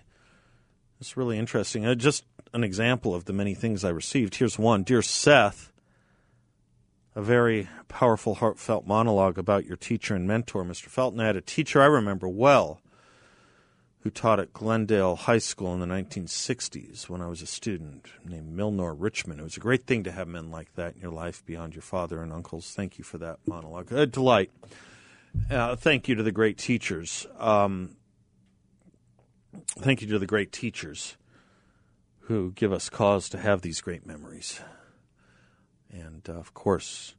It's 1.04 1.18
really 1.18 1.38
interesting. 1.38 1.86
Uh, 1.86 1.96
just 1.96 2.24
an 2.54 2.64
example 2.64 3.14
of 3.14 3.26
the 3.26 3.34
many 3.34 3.56
things 3.56 3.84
I 3.84 3.90
received. 3.90 4.36
Here's 4.36 4.58
one 4.58 4.84
Dear 4.84 5.02
Seth, 5.02 5.74
a 7.14 7.22
very 7.22 7.68
powerful, 7.90 8.36
heartfelt 8.36 8.88
monologue 8.88 9.38
about 9.38 9.66
your 9.66 9.76
teacher 9.76 10.16
and 10.16 10.26
mentor, 10.26 10.64
Mr. 10.64 10.88
Felten. 10.88 11.20
I 11.20 11.26
had 11.26 11.36
a 11.36 11.42
teacher 11.42 11.82
I 11.82 11.88
remember 11.88 12.30
well 12.30 12.80
who 14.04 14.10
taught 14.10 14.40
at 14.40 14.54
Glendale 14.54 15.18
High 15.18 15.40
School 15.40 15.74
in 15.74 15.82
the 15.82 15.94
1960s 15.94 17.10
when 17.10 17.20
I 17.20 17.28
was 17.28 17.42
a 17.42 17.48
student, 17.48 18.08
named 18.24 18.58
Milnor 18.58 18.96
Richmond. 18.98 19.42
It 19.42 19.44
was 19.44 19.58
a 19.58 19.60
great 19.60 19.86
thing 19.86 20.06
to 20.06 20.12
have 20.14 20.30
men 20.30 20.52
like 20.52 20.74
that 20.76 20.96
in 20.96 21.02
your 21.02 21.12
life 21.12 21.46
beyond 21.46 21.76
your 21.76 21.82
father 21.82 22.22
and 22.22 22.32
uncles. 22.32 22.72
Thank 22.74 22.98
you 22.98 23.04
for 23.04 23.18
that 23.18 23.40
monologue. 23.46 23.92
A 23.92 24.06
delight. 24.06 24.52
Uh, 25.52 25.76
thank 25.76 26.08
you 26.08 26.16
to 26.16 26.24
the 26.24 26.32
great 26.32 26.58
teachers. 26.58 27.28
Um, 27.38 27.98
thank 29.80 30.02
you 30.02 30.08
to 30.08 30.20
the 30.20 30.26
great 30.26 30.52
teachers 30.52 31.18
who 32.22 32.52
give 32.52 32.72
us 32.72 32.90
cause 32.90 33.30
to 33.30 33.38
have 33.38 33.62
these 33.62 33.82
great 33.82 34.06
memories. 34.06 34.62
And 35.92 36.28
uh, 36.28 36.34
of 36.34 36.54
course, 36.54 37.16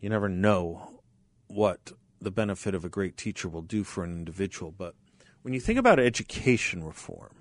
you 0.00 0.08
never 0.08 0.28
know 0.28 1.00
what 1.46 1.92
the 2.20 2.30
benefit 2.30 2.74
of 2.74 2.84
a 2.84 2.88
great 2.88 3.16
teacher 3.16 3.48
will 3.48 3.62
do 3.62 3.84
for 3.84 4.04
an 4.04 4.12
individual. 4.12 4.72
But 4.76 4.94
when 5.42 5.54
you 5.54 5.60
think 5.60 5.78
about 5.78 5.98
education 5.98 6.84
reform, 6.84 7.34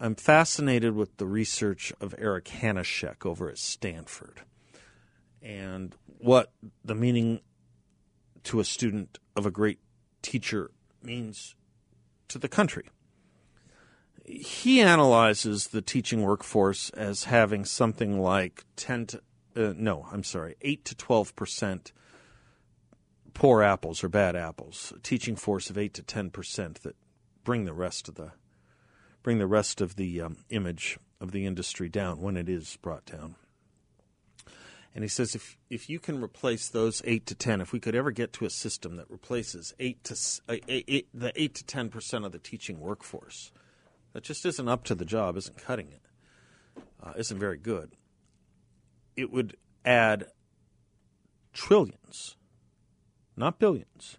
I'm 0.00 0.14
fascinated 0.14 0.94
with 0.94 1.16
the 1.16 1.26
research 1.26 1.92
of 2.00 2.14
Eric 2.18 2.46
Hanushek 2.46 3.24
over 3.24 3.48
at 3.48 3.58
Stanford 3.58 4.42
and 5.40 5.94
what 6.18 6.52
the 6.84 6.94
meaning 6.94 7.40
to 8.44 8.60
a 8.60 8.64
student 8.64 9.18
of 9.36 9.46
a 9.46 9.50
great 9.50 9.78
teacher 10.22 10.70
means 11.02 11.54
to 12.34 12.38
the 12.40 12.48
country. 12.48 12.84
He 14.24 14.80
analyzes 14.80 15.68
the 15.68 15.80
teaching 15.80 16.22
workforce 16.22 16.90
as 16.90 17.24
having 17.24 17.64
something 17.64 18.20
like 18.20 18.64
10 18.74 19.06
to, 19.06 19.18
uh, 19.56 19.72
no, 19.76 20.08
I'm 20.10 20.24
sorry, 20.24 20.56
8 20.60 20.84
to 20.86 20.94
12 20.96 21.36
percent 21.36 21.92
poor 23.34 23.62
apples 23.62 24.02
or 24.02 24.08
bad 24.08 24.34
apples, 24.34 24.92
a 24.96 24.98
teaching 24.98 25.36
force 25.36 25.70
of 25.70 25.78
8 25.78 25.94
to 25.94 26.02
10 26.02 26.30
percent 26.30 26.82
that 26.82 26.96
bring 27.44 27.66
the 27.66 27.72
rest 27.72 28.08
of 28.08 28.16
the 28.16 28.32
bring 29.22 29.38
the 29.38 29.46
rest 29.46 29.80
of 29.80 29.94
the 29.94 30.20
um, 30.20 30.38
image 30.50 30.98
of 31.20 31.30
the 31.30 31.46
industry 31.46 31.88
down 31.88 32.20
when 32.20 32.36
it 32.36 32.48
is 32.48 32.78
brought 32.82 33.06
down. 33.06 33.36
And 34.94 35.02
he 35.02 35.08
says 35.08 35.34
if 35.34 35.58
if 35.68 35.90
you 35.90 35.98
can 35.98 36.22
replace 36.22 36.68
those 36.68 37.02
eight 37.04 37.26
to 37.26 37.34
ten, 37.34 37.60
if 37.60 37.72
we 37.72 37.80
could 37.80 37.96
ever 37.96 38.12
get 38.12 38.32
to 38.34 38.44
a 38.44 38.50
system 38.50 38.96
that 38.96 39.10
replaces 39.10 39.74
eight 39.80 40.04
to 40.04 40.14
uh, 40.48 40.56
eight, 40.68 40.84
eight, 40.86 41.08
the 41.12 41.32
eight 41.34 41.54
to 41.56 41.64
ten 41.64 41.88
percent 41.88 42.24
of 42.24 42.30
the 42.30 42.38
teaching 42.38 42.78
workforce, 42.78 43.50
that 44.12 44.22
just 44.22 44.46
isn't 44.46 44.68
up 44.68 44.84
to 44.84 44.94
the 44.94 45.04
job, 45.04 45.36
isn't 45.36 45.58
cutting 45.58 45.88
it, 45.88 46.82
uh, 47.02 47.12
isn't 47.16 47.40
very 47.40 47.58
good. 47.58 47.96
It 49.16 49.32
would 49.32 49.56
add 49.84 50.28
trillions, 51.52 52.36
not 53.36 53.58
billions, 53.58 54.18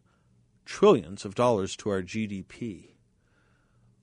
trillions 0.66 1.24
of 1.24 1.36
dollars 1.36 1.78
to 1.78 1.90
our 1.90 2.02
GDP 2.02 2.95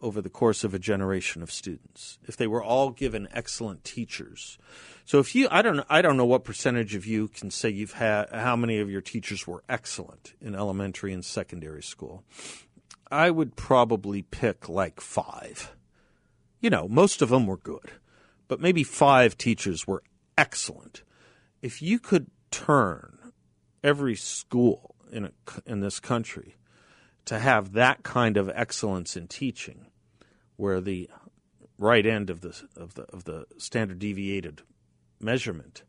over 0.03 0.21
the 0.21 0.29
course 0.29 0.65
of 0.65 0.75
a 0.75 0.79
generation 0.79 1.43
of 1.43 1.53
students 1.53 2.19
if 2.27 2.37
they 2.37 2.47
were 2.47 2.63
all 2.63 2.91
given 2.91 3.29
excellent 3.33 3.85
teachers. 3.85 4.59
So 5.05 5.19
if 5.19 5.35
you 5.35 5.49
i 5.51 5.63
don't 5.63 5.77
know 5.77 5.85
i 5.89 6.03
don't 6.03 6.17
know 6.17 6.27
what 6.27 6.45
percentage 6.45 6.95
of 6.95 7.07
you 7.07 7.29
can 7.29 7.51
say 7.51 7.71
you've 7.71 7.95
had 7.95 8.29
how 8.31 8.57
many 8.57 8.79
of 8.79 8.91
your 8.91 9.01
teachers 9.01 9.47
were 9.47 9.63
excellent 9.69 10.35
in 10.41 10.55
elementary 10.55 11.13
and 11.13 11.25
secondary 11.25 11.83
school. 11.83 12.25
I 13.11 13.31
would 13.31 13.57
probably 13.57 14.23
pick 14.23 14.69
like 14.69 15.01
5 15.01 15.73
you 16.61 16.71
know 16.71 16.89
most 16.89 17.23
of 17.23 17.29
them 17.29 17.47
were 17.47 17.57
good 17.57 17.93
but 18.49 18.61
maybe 18.61 18.83
5 18.83 19.39
teachers 19.39 19.87
were 19.87 20.03
excellent. 20.37 21.03
If 21.63 21.81
you 21.81 21.99
could 21.99 22.27
turn 22.51 23.19
every 23.83 24.17
school 24.17 24.95
in 25.11 25.27
a, 25.27 25.31
in 25.67 25.81
this 25.81 26.01
country 26.01 26.57
to 27.25 27.39
have 27.39 27.73
that 27.73 28.03
kind 28.03 28.37
of 28.37 28.51
excellence 28.55 29.17
in 29.17 29.29
teaching 29.29 29.87
where 30.63 30.81
the 30.81 31.11
right 31.77 32.07
end 32.07 32.31
of 32.31 32.41
the 32.41 32.63
of 32.77 32.95
the 32.95 33.03
of 33.13 33.25
the 33.25 33.45
standard 33.59 33.99
deviated 33.99 34.63
measurement 35.19 35.83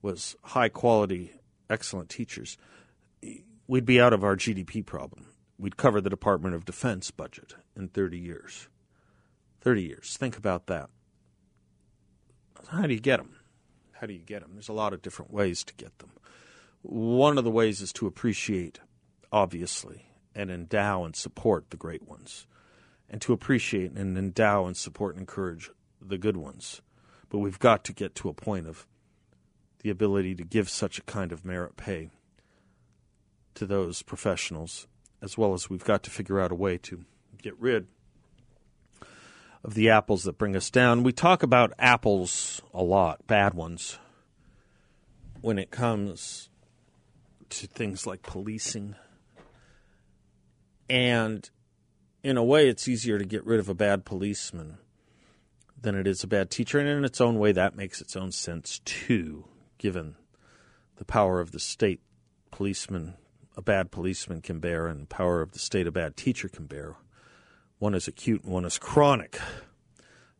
was 0.00 0.34
high 0.42 0.70
quality, 0.70 1.32
excellent 1.68 2.08
teachers, 2.08 2.56
we'd 3.66 3.84
be 3.84 4.00
out 4.00 4.14
of 4.14 4.24
our 4.24 4.34
GDP 4.34 4.84
problem. 4.84 5.26
We'd 5.58 5.76
cover 5.76 6.00
the 6.00 6.08
Department 6.08 6.54
of 6.54 6.64
Defense 6.64 7.10
budget 7.10 7.56
in 7.76 7.88
30 7.88 8.18
years. 8.18 8.68
30 9.60 9.82
years. 9.82 10.16
Think 10.18 10.38
about 10.38 10.66
that. 10.66 10.88
How 12.68 12.86
do 12.86 12.94
you 12.94 13.00
get 13.00 13.18
them? 13.18 13.36
How 13.92 14.06
do 14.06 14.14
you 14.14 14.22
get 14.22 14.40
them? 14.40 14.52
There's 14.54 14.70
a 14.70 14.72
lot 14.72 14.94
of 14.94 15.02
different 15.02 15.30
ways 15.30 15.62
to 15.64 15.74
get 15.74 15.98
them. 15.98 16.12
One 16.80 17.36
of 17.36 17.44
the 17.44 17.50
ways 17.50 17.82
is 17.82 17.92
to 17.94 18.06
appreciate, 18.06 18.80
obviously, 19.30 20.06
and 20.34 20.50
endow 20.50 21.04
and 21.04 21.14
support 21.14 21.68
the 21.68 21.76
great 21.76 22.08
ones, 22.08 22.46
and 23.08 23.20
to 23.22 23.32
appreciate 23.32 23.92
and 23.92 24.16
endow 24.16 24.66
and 24.66 24.76
support 24.76 25.14
and 25.14 25.22
encourage 25.22 25.70
the 26.00 26.18
good 26.18 26.36
ones. 26.36 26.82
But 27.28 27.38
we've 27.38 27.58
got 27.58 27.84
to 27.84 27.92
get 27.92 28.14
to 28.16 28.28
a 28.28 28.34
point 28.34 28.66
of 28.66 28.86
the 29.80 29.90
ability 29.90 30.34
to 30.36 30.44
give 30.44 30.68
such 30.68 30.98
a 30.98 31.02
kind 31.02 31.32
of 31.32 31.44
merit 31.44 31.76
pay 31.76 32.10
to 33.54 33.66
those 33.66 34.02
professionals, 34.02 34.86
as 35.22 35.38
well 35.38 35.54
as 35.54 35.70
we've 35.70 35.84
got 35.84 36.02
to 36.04 36.10
figure 36.10 36.40
out 36.40 36.52
a 36.52 36.56
way 36.56 36.78
to 36.78 37.04
get 37.40 37.58
rid 37.58 37.86
of 39.64 39.74
the 39.74 39.90
apples 39.90 40.24
that 40.24 40.38
bring 40.38 40.54
us 40.54 40.70
down. 40.70 41.02
We 41.02 41.12
talk 41.12 41.42
about 41.42 41.72
apples 41.78 42.62
a 42.72 42.82
lot, 42.82 43.26
bad 43.26 43.54
ones, 43.54 43.98
when 45.40 45.58
it 45.58 45.70
comes 45.70 46.48
to 47.50 47.66
things 47.66 48.06
like 48.06 48.22
policing. 48.22 48.94
And 50.88 51.48
in 52.26 52.36
a 52.36 52.42
way, 52.42 52.68
it's 52.68 52.88
easier 52.88 53.20
to 53.20 53.24
get 53.24 53.46
rid 53.46 53.60
of 53.60 53.68
a 53.68 53.74
bad 53.74 54.04
policeman 54.04 54.78
than 55.80 55.94
it 55.94 56.08
is 56.08 56.24
a 56.24 56.26
bad 56.26 56.50
teacher. 56.50 56.80
And 56.80 56.88
in 56.88 57.04
its 57.04 57.20
own 57.20 57.38
way, 57.38 57.52
that 57.52 57.76
makes 57.76 58.00
its 58.00 58.16
own 58.16 58.32
sense 58.32 58.80
too, 58.84 59.44
given 59.78 60.16
the 60.96 61.04
power 61.04 61.40
of 61.40 61.52
the 61.52 61.60
state 61.60 62.00
policeman, 62.50 63.14
a 63.56 63.62
bad 63.62 63.92
policeman 63.92 64.42
can 64.42 64.58
bear, 64.58 64.88
and 64.88 65.02
the 65.02 65.06
power 65.06 65.40
of 65.40 65.52
the 65.52 65.60
state 65.60 65.86
a 65.86 65.92
bad 65.92 66.16
teacher 66.16 66.48
can 66.48 66.66
bear. 66.66 66.96
One 67.78 67.94
is 67.94 68.08
acute 68.08 68.42
and 68.42 68.52
one 68.52 68.64
is 68.64 68.76
chronic. 68.76 69.38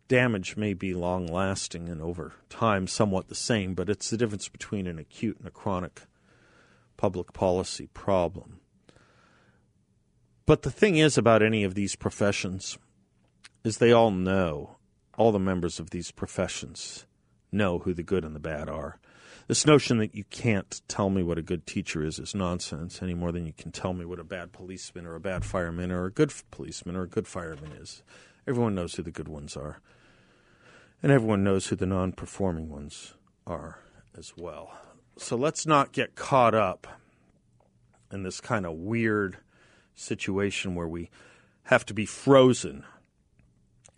Damage 0.08 0.56
may 0.56 0.74
be 0.74 0.92
long 0.92 1.28
lasting 1.28 1.88
and 1.88 2.02
over 2.02 2.32
time 2.48 2.88
somewhat 2.88 3.28
the 3.28 3.36
same, 3.36 3.74
but 3.74 3.88
it's 3.88 4.10
the 4.10 4.16
difference 4.16 4.48
between 4.48 4.88
an 4.88 4.98
acute 4.98 5.38
and 5.38 5.46
a 5.46 5.52
chronic 5.52 6.02
public 6.96 7.32
policy 7.32 7.86
problem. 7.94 8.58
But 10.46 10.62
the 10.62 10.70
thing 10.70 10.96
is 10.96 11.18
about 11.18 11.42
any 11.42 11.64
of 11.64 11.74
these 11.74 11.96
professions 11.96 12.78
is 13.64 13.78
they 13.78 13.90
all 13.90 14.12
know, 14.12 14.76
all 15.18 15.32
the 15.32 15.40
members 15.40 15.80
of 15.80 15.90
these 15.90 16.12
professions 16.12 17.04
know 17.50 17.80
who 17.80 17.92
the 17.92 18.04
good 18.04 18.24
and 18.24 18.34
the 18.34 18.40
bad 18.40 18.68
are. 18.68 19.00
This 19.48 19.66
notion 19.66 19.98
that 19.98 20.14
you 20.14 20.22
can't 20.24 20.80
tell 20.86 21.10
me 21.10 21.24
what 21.24 21.38
a 21.38 21.42
good 21.42 21.66
teacher 21.66 22.04
is 22.04 22.20
is 22.20 22.34
nonsense 22.34 23.02
any 23.02 23.14
more 23.14 23.32
than 23.32 23.46
you 23.46 23.52
can 23.52 23.72
tell 23.72 23.92
me 23.92 24.04
what 24.04 24.20
a 24.20 24.24
bad 24.24 24.52
policeman 24.52 25.04
or 25.04 25.16
a 25.16 25.20
bad 25.20 25.44
fireman 25.44 25.90
or 25.90 26.04
a 26.04 26.12
good 26.12 26.32
policeman 26.52 26.94
or 26.94 27.02
a 27.02 27.08
good 27.08 27.26
fireman 27.26 27.72
is. 27.72 28.04
Everyone 28.46 28.74
knows 28.76 28.94
who 28.94 29.02
the 29.02 29.10
good 29.10 29.28
ones 29.28 29.56
are. 29.56 29.80
And 31.02 31.10
everyone 31.10 31.42
knows 31.42 31.66
who 31.66 31.76
the 31.76 31.86
non 31.86 32.12
performing 32.12 32.68
ones 32.68 33.14
are 33.46 33.80
as 34.16 34.32
well. 34.36 34.72
So 35.16 35.36
let's 35.36 35.66
not 35.66 35.92
get 35.92 36.14
caught 36.14 36.54
up 36.54 36.86
in 38.12 38.22
this 38.22 38.40
kind 38.40 38.64
of 38.64 38.74
weird 38.74 39.38
situation 39.96 40.74
where 40.74 40.86
we 40.86 41.10
have 41.64 41.84
to 41.86 41.94
be 41.94 42.06
frozen 42.06 42.84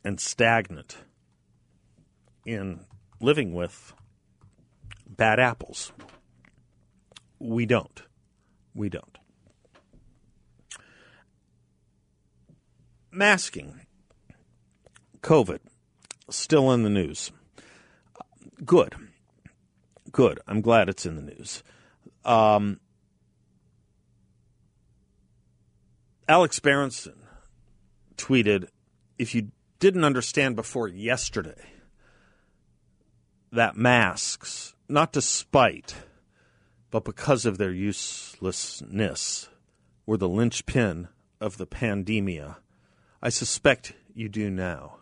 and 0.04 0.18
stagnant 0.18 0.96
in 2.46 2.80
living 3.20 3.52
with 3.52 3.92
bad 5.06 5.38
apples. 5.38 5.92
We 7.38 7.66
don't. 7.66 8.02
We 8.74 8.88
don't. 8.88 9.18
Masking. 13.10 13.80
COVID. 15.20 15.58
Still 16.30 16.72
in 16.72 16.84
the 16.84 16.90
news. 16.90 17.32
Good. 18.64 18.94
Good. 20.12 20.40
I'm 20.46 20.60
glad 20.60 20.88
it's 20.88 21.04
in 21.04 21.16
the 21.16 21.22
news. 21.22 21.62
Um, 22.24 22.80
Alex 26.28 26.60
Berenson 26.60 27.18
tweeted 28.16 28.68
if 29.18 29.34
you 29.34 29.50
didn't 29.78 30.04
understand 30.04 30.56
before 30.56 30.86
yesterday 30.86 31.72
that 33.50 33.76
masks, 33.76 34.74
not 34.90 35.10
despite, 35.10 35.94
but 36.90 37.02
because 37.02 37.46
of 37.46 37.56
their 37.56 37.72
uselessness, 37.72 39.48
were 40.04 40.18
the 40.18 40.28
linchpin 40.28 41.08
of 41.40 41.56
the 41.56 41.66
pandemia, 41.66 42.56
I 43.22 43.30
suspect 43.30 43.94
you 44.14 44.28
do 44.28 44.50
now. 44.50 44.98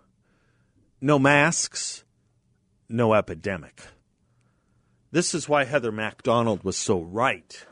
No 1.00 1.18
masks, 1.18 2.04
no 2.88 3.14
epidemic. 3.14 3.82
This 5.10 5.34
is 5.34 5.48
why 5.48 5.64
Heather 5.64 5.90
MacDonald 5.90 6.62
was 6.62 6.76
so 6.76 7.00
right 7.00 7.66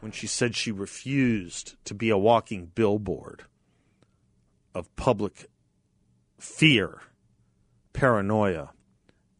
when 0.00 0.12
she 0.12 0.26
said 0.26 0.54
she 0.54 0.70
refused 0.70 1.74
to 1.84 1.94
be 1.94 2.10
a 2.10 2.18
walking 2.18 2.66
billboard 2.74 3.44
of 4.74 4.94
public 4.96 5.48
fear, 6.38 7.00
paranoia, 7.92 8.70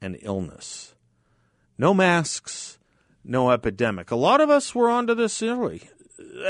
and 0.01 0.19
illness. 0.23 0.95
No 1.77 1.95
masks, 1.95 2.79
no 3.25 3.51
epidemic. 3.51 4.11
A 4.11 4.17
lot 4.17 4.41
of 4.41 4.51
us 4.51 4.75
were 4.75 4.91
onto 4.91 5.15
this 5.15 5.43
early. 5.43 5.89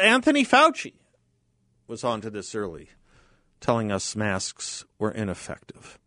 Anthony 0.03 0.45
Fauci 0.45 0.95
was 1.87 2.05
onto 2.05 2.31
this 2.31 2.55
early, 2.55 2.89
telling 3.61 3.93
us 3.93 4.17
masks 4.17 4.85
were 4.99 5.11
ineffective. 5.11 5.99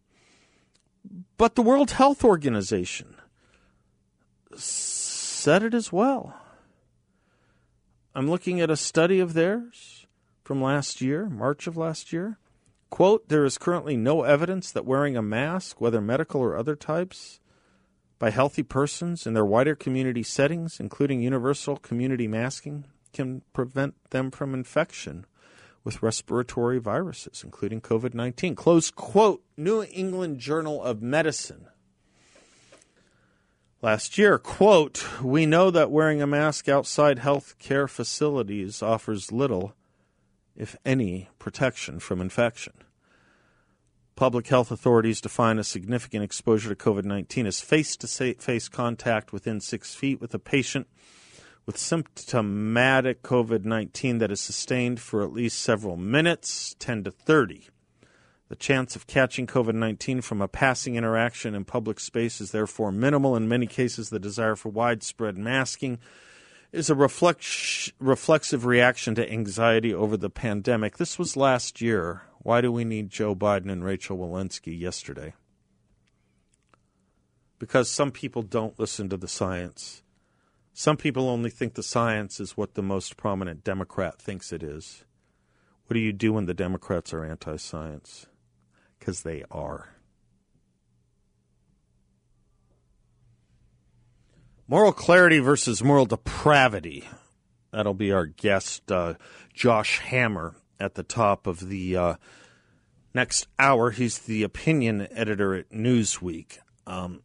But 1.37 1.55
the 1.55 1.61
World 1.61 1.91
Health 1.91 2.23
Organization 2.23 3.15
said 4.55 5.63
it 5.63 5.73
as 5.73 5.91
well. 5.91 6.40
I'm 8.13 8.29
looking 8.29 8.59
at 8.59 8.69
a 8.69 8.75
study 8.75 9.19
of 9.19 9.33
theirs 9.33 10.05
from 10.43 10.61
last 10.61 10.99
year, 10.99 11.29
March 11.29 11.65
of 11.65 11.77
last 11.77 12.11
year. 12.11 12.37
Quote, 12.89 13.29
there 13.29 13.45
is 13.45 13.57
currently 13.57 13.95
no 13.95 14.23
evidence 14.23 14.69
that 14.71 14.85
wearing 14.85 15.15
a 15.15 15.21
mask, 15.21 15.79
whether 15.79 16.01
medical 16.01 16.41
or 16.41 16.57
other 16.57 16.75
types, 16.75 17.39
by 18.19 18.29
healthy 18.29 18.63
persons 18.63 19.25
in 19.25 19.33
their 19.33 19.45
wider 19.45 19.75
community 19.75 20.23
settings, 20.23 20.77
including 20.77 21.21
universal 21.21 21.77
community 21.77 22.27
masking, 22.27 22.85
can 23.13 23.43
prevent 23.53 23.95
them 24.09 24.29
from 24.29 24.53
infection 24.53 25.25
with 25.85 26.03
respiratory 26.03 26.79
viruses, 26.79 27.43
including 27.45 27.79
COVID 27.79 28.13
19. 28.13 28.55
Close 28.55 28.91
quote, 28.91 29.41
New 29.55 29.83
England 29.83 30.39
Journal 30.39 30.83
of 30.83 31.01
Medicine 31.01 31.67
last 33.81 34.17
year. 34.17 34.37
Quote, 34.37 35.21
we 35.21 35.45
know 35.45 35.71
that 35.71 35.91
wearing 35.91 36.21
a 36.21 36.27
mask 36.27 36.69
outside 36.69 37.19
health 37.19 37.57
care 37.59 37.87
facilities 37.87 38.81
offers 38.81 39.31
little, 39.31 39.73
if 40.55 40.75
any, 40.85 41.29
protection 41.39 41.99
from 41.99 42.21
infection. 42.21 42.73
Public 44.15 44.47
health 44.47 44.71
authorities 44.71 45.21
define 45.21 45.57
a 45.57 45.63
significant 45.63 46.23
exposure 46.23 46.69
to 46.69 46.75
COVID 46.75 47.05
19 47.05 47.47
as 47.47 47.61
face 47.61 47.95
to 47.97 48.07
face 48.35 48.69
contact 48.69 49.33
within 49.33 49.59
six 49.59 49.95
feet 49.95 50.21
with 50.21 50.33
a 50.33 50.39
patient 50.39 50.87
with 51.65 51.77
symptomatic 51.77 53.23
COVID 53.23 53.65
19 53.65 54.19
that 54.19 54.31
is 54.31 54.41
sustained 54.41 54.99
for 54.99 55.23
at 55.23 55.31
least 55.31 55.59
several 55.59 55.97
minutes, 55.97 56.75
10 56.79 57.05
to 57.05 57.11
30. 57.11 57.69
The 58.51 58.57
chance 58.57 58.97
of 58.97 59.07
catching 59.07 59.47
COVID 59.47 59.75
19 59.75 60.19
from 60.19 60.41
a 60.41 60.47
passing 60.49 60.97
interaction 60.97 61.55
in 61.55 61.63
public 61.63 62.01
space 62.01 62.41
is 62.41 62.51
therefore 62.51 62.91
minimal. 62.91 63.37
In 63.37 63.47
many 63.47 63.65
cases, 63.65 64.09
the 64.09 64.19
desire 64.19 64.57
for 64.57 64.67
widespread 64.67 65.37
masking 65.37 65.99
is 66.73 66.89
a 66.89 66.93
reflex, 66.93 67.93
reflexive 67.97 68.65
reaction 68.65 69.15
to 69.15 69.31
anxiety 69.31 69.93
over 69.93 70.17
the 70.17 70.29
pandemic. 70.29 70.97
This 70.97 71.17
was 71.17 71.37
last 71.37 71.79
year. 71.79 72.23
Why 72.39 72.59
do 72.59 72.73
we 72.73 72.83
need 72.83 73.09
Joe 73.09 73.33
Biden 73.33 73.71
and 73.71 73.85
Rachel 73.85 74.17
Walensky 74.17 74.77
yesterday? 74.77 75.33
Because 77.57 77.89
some 77.89 78.11
people 78.11 78.41
don't 78.41 78.77
listen 78.77 79.07
to 79.07 79.15
the 79.15 79.29
science. 79.29 80.03
Some 80.73 80.97
people 80.97 81.29
only 81.29 81.51
think 81.51 81.75
the 81.75 81.83
science 81.83 82.41
is 82.41 82.57
what 82.57 82.73
the 82.73 82.83
most 82.83 83.15
prominent 83.15 83.63
Democrat 83.63 84.21
thinks 84.21 84.51
it 84.51 84.61
is. 84.61 85.05
What 85.87 85.93
do 85.93 86.01
you 86.01 86.11
do 86.11 86.33
when 86.33 86.47
the 86.47 86.53
Democrats 86.53 87.13
are 87.13 87.23
anti 87.23 87.55
science? 87.55 88.27
Because 89.01 89.23
they 89.23 89.43
are. 89.49 89.89
Moral 94.67 94.93
clarity 94.93 95.39
versus 95.39 95.83
moral 95.83 96.05
depravity. 96.05 97.09
That'll 97.71 97.95
be 97.95 98.11
our 98.11 98.27
guest, 98.27 98.91
uh, 98.91 99.15
Josh 99.53 99.99
Hammer, 99.99 100.55
at 100.79 100.93
the 100.93 101.03
top 101.03 101.47
of 101.47 101.67
the 101.67 101.97
uh, 101.97 102.15
next 103.13 103.47
hour. 103.57 103.89
He's 103.89 104.19
the 104.19 104.43
opinion 104.43 105.07
editor 105.11 105.55
at 105.55 105.71
Newsweek. 105.71 106.59
Um, 106.85 107.23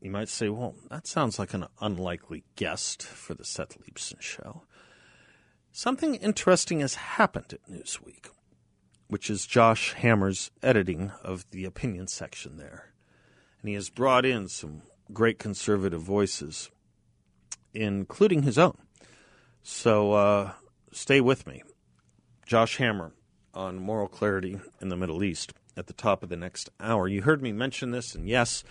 you 0.00 0.10
might 0.10 0.28
say, 0.28 0.48
well, 0.48 0.74
that 0.90 1.06
sounds 1.06 1.38
like 1.38 1.54
an 1.54 1.66
unlikely 1.80 2.42
guest 2.56 3.04
for 3.04 3.34
the 3.34 3.44
Seth 3.44 3.78
Leibsohn 3.78 4.20
show. 4.20 4.64
Something 5.72 6.16
interesting 6.16 6.80
has 6.80 6.96
happened 6.96 7.52
at 7.52 7.70
Newsweek 7.70 8.26
which 9.10 9.28
is 9.28 9.44
Josh 9.44 9.92
Hammer's 9.94 10.52
editing 10.62 11.10
of 11.24 11.44
the 11.50 11.64
opinion 11.64 12.06
section 12.06 12.56
there. 12.56 12.92
and 13.60 13.68
he 13.68 13.74
has 13.74 13.90
brought 13.90 14.24
in 14.24 14.46
some 14.46 14.82
great 15.12 15.36
conservative 15.36 16.00
voices, 16.00 16.70
including 17.74 18.44
his 18.44 18.56
own. 18.56 18.78
So 19.64 20.12
uh, 20.12 20.52
stay 20.92 21.20
with 21.20 21.44
me. 21.44 21.62
Josh 22.46 22.76
Hammer 22.76 23.12
on 23.52 23.80
moral 23.80 24.06
clarity 24.06 24.60
in 24.80 24.90
the 24.90 24.96
Middle 24.96 25.24
East 25.24 25.52
at 25.76 25.88
the 25.88 25.92
top 25.92 26.22
of 26.22 26.28
the 26.28 26.36
next 26.36 26.70
hour. 26.78 27.08
You 27.08 27.22
heard 27.22 27.42
me 27.42 27.50
mention 27.50 27.90
this, 27.90 28.14
and 28.14 28.28
yes, 28.28 28.62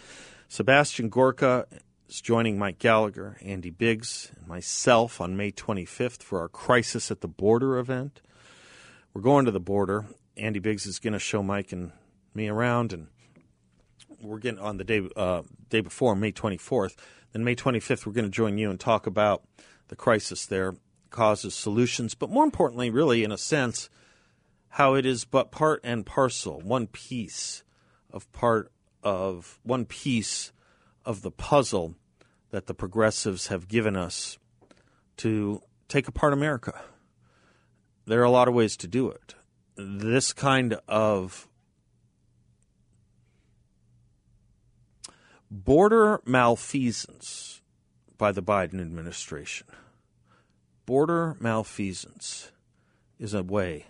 Sebastian 0.48 1.10
Gorka 1.10 1.68
is 2.08 2.22
joining 2.22 2.58
Mike 2.58 2.80
Gallagher, 2.80 3.38
Andy 3.42 3.72
Biggs, 3.72 4.32
and 4.38 4.48
myself 4.48 5.20
on 5.20 5.36
May 5.36 5.52
25th 5.52 6.24
for 6.24 6.40
our 6.40 6.50
Crisis 6.50 7.12
at 7.12 7.20
the 7.20 7.28
Border 7.28 7.78
event. 7.78 8.22
We're 9.14 9.22
going 9.22 9.44
to 9.44 9.52
the 9.52 9.60
border. 9.60 10.06
Andy 10.40 10.60
Biggs 10.60 10.86
is 10.86 11.00
going 11.00 11.14
to 11.14 11.20
show 11.20 11.44
Mike 11.44 11.72
and 11.72 11.92
me 12.34 12.48
around, 12.48 12.94
and 12.94 13.08
we're 14.22 14.40
getting 14.40 14.60
on 14.60 14.78
the 14.78 14.84
day 14.84 15.08
uh, 15.16 15.44
day 15.70 15.82
before 15.82 16.16
May 16.16 16.32
24th. 16.32 16.96
Then 17.32 17.44
May 17.44 17.56
25th, 17.56 18.06
we're 18.06 18.14
going 18.14 18.26
to 18.26 18.32
join 18.32 18.58
you 18.58 18.70
and 18.70 18.80
talk 18.80 19.06
about 19.06 19.44
the 19.90 19.96
crisis 19.96 20.46
there, 20.46 20.76
causes, 21.10 21.54
solutions, 21.54 22.16
but 22.16 22.30
more 22.30 22.44
importantly, 22.44 22.90
really, 22.90 23.24
in 23.24 23.32
a 23.32 23.38
sense, 23.38 23.90
how 24.70 24.94
it 24.96 25.06
is 25.06 25.26
but 25.26 25.52
part 25.52 25.82
and 25.84 26.06
parcel, 26.06 26.62
one 26.62 26.88
piece 26.88 27.64
of 28.12 28.32
part 28.32 28.72
of 29.04 29.60
one 29.64 29.86
piece 29.86 30.52
of 31.06 31.22
the 31.22 31.32
puzzle 31.32 31.96
that 32.52 32.68
the 32.68 32.74
progressives 32.74 33.48
have 33.48 33.68
given 33.68 33.96
us 33.96 34.38
to 35.18 35.62
take 35.88 36.08
apart 36.08 36.34
America. 36.34 36.82
There 38.06 38.22
are 38.22 38.26
a 38.26 38.32
lot 38.32 38.48
of 38.48 38.54
ways 38.54 38.76
to 38.78 38.88
do 38.88 39.10
it. 39.10 39.36
This 39.82 40.34
kind 40.34 40.78
of 40.90 41.48
border 45.50 46.20
malfeasance 46.26 47.62
by 48.18 48.34
the 48.34 48.44
Biden 48.44 48.82
administration, 48.82 49.68
border 50.86 51.38
malfeasance 51.40 52.52
is 53.20 53.34
a 53.34 53.42
way 53.42 53.86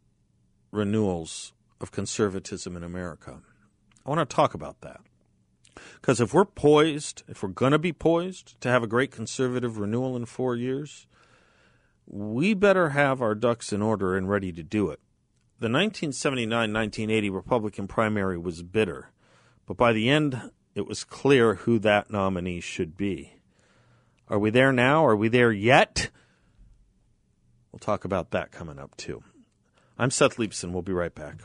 renewals 0.70 1.52
of 1.80 1.90
conservatism 1.90 2.76
in 2.76 2.82
America. 2.82 3.40
I 4.04 4.08
want 4.08 4.28
to 4.28 4.34
talk 4.34 4.54
about 4.54 4.80
that. 4.80 5.00
Because 6.00 6.20
if 6.20 6.34
we're 6.34 6.44
poised, 6.44 7.22
if 7.28 7.42
we're 7.42 7.50
going 7.50 7.72
to 7.72 7.78
be 7.78 7.92
poised 7.92 8.60
to 8.60 8.68
have 8.68 8.82
a 8.82 8.88
great 8.88 9.10
conservative 9.10 9.78
renewal 9.78 10.16
in 10.16 10.26
four 10.26 10.56
years, 10.56 11.06
we 12.06 12.54
better 12.54 12.90
have 12.90 13.22
our 13.22 13.34
ducks 13.34 13.72
in 13.72 13.82
order 13.82 14.16
and 14.16 14.28
ready 14.28 14.52
to 14.52 14.62
do 14.62 14.90
it. 14.90 15.00
The 15.58 15.66
1979 15.66 16.72
1980 16.72 17.30
Republican 17.30 17.86
primary 17.86 18.38
was 18.38 18.62
bitter, 18.62 19.10
but 19.66 19.76
by 19.76 19.92
the 19.92 20.08
end, 20.08 20.50
it 20.74 20.86
was 20.86 21.04
clear 21.04 21.54
who 21.54 21.78
that 21.80 22.10
nominee 22.10 22.60
should 22.60 22.96
be. 22.96 23.34
Are 24.28 24.38
we 24.38 24.50
there 24.50 24.72
now? 24.72 25.04
Are 25.04 25.16
we 25.16 25.28
there 25.28 25.52
yet? 25.52 26.10
We'll 27.70 27.80
talk 27.80 28.04
about 28.04 28.30
that 28.30 28.50
coming 28.50 28.78
up 28.78 28.96
too. 28.96 29.22
I'm 30.00 30.10
Seth 30.10 30.38
Leibsohn. 30.38 30.72
We'll 30.72 30.80
be 30.80 30.94
right 30.94 31.14
back. 31.14 31.42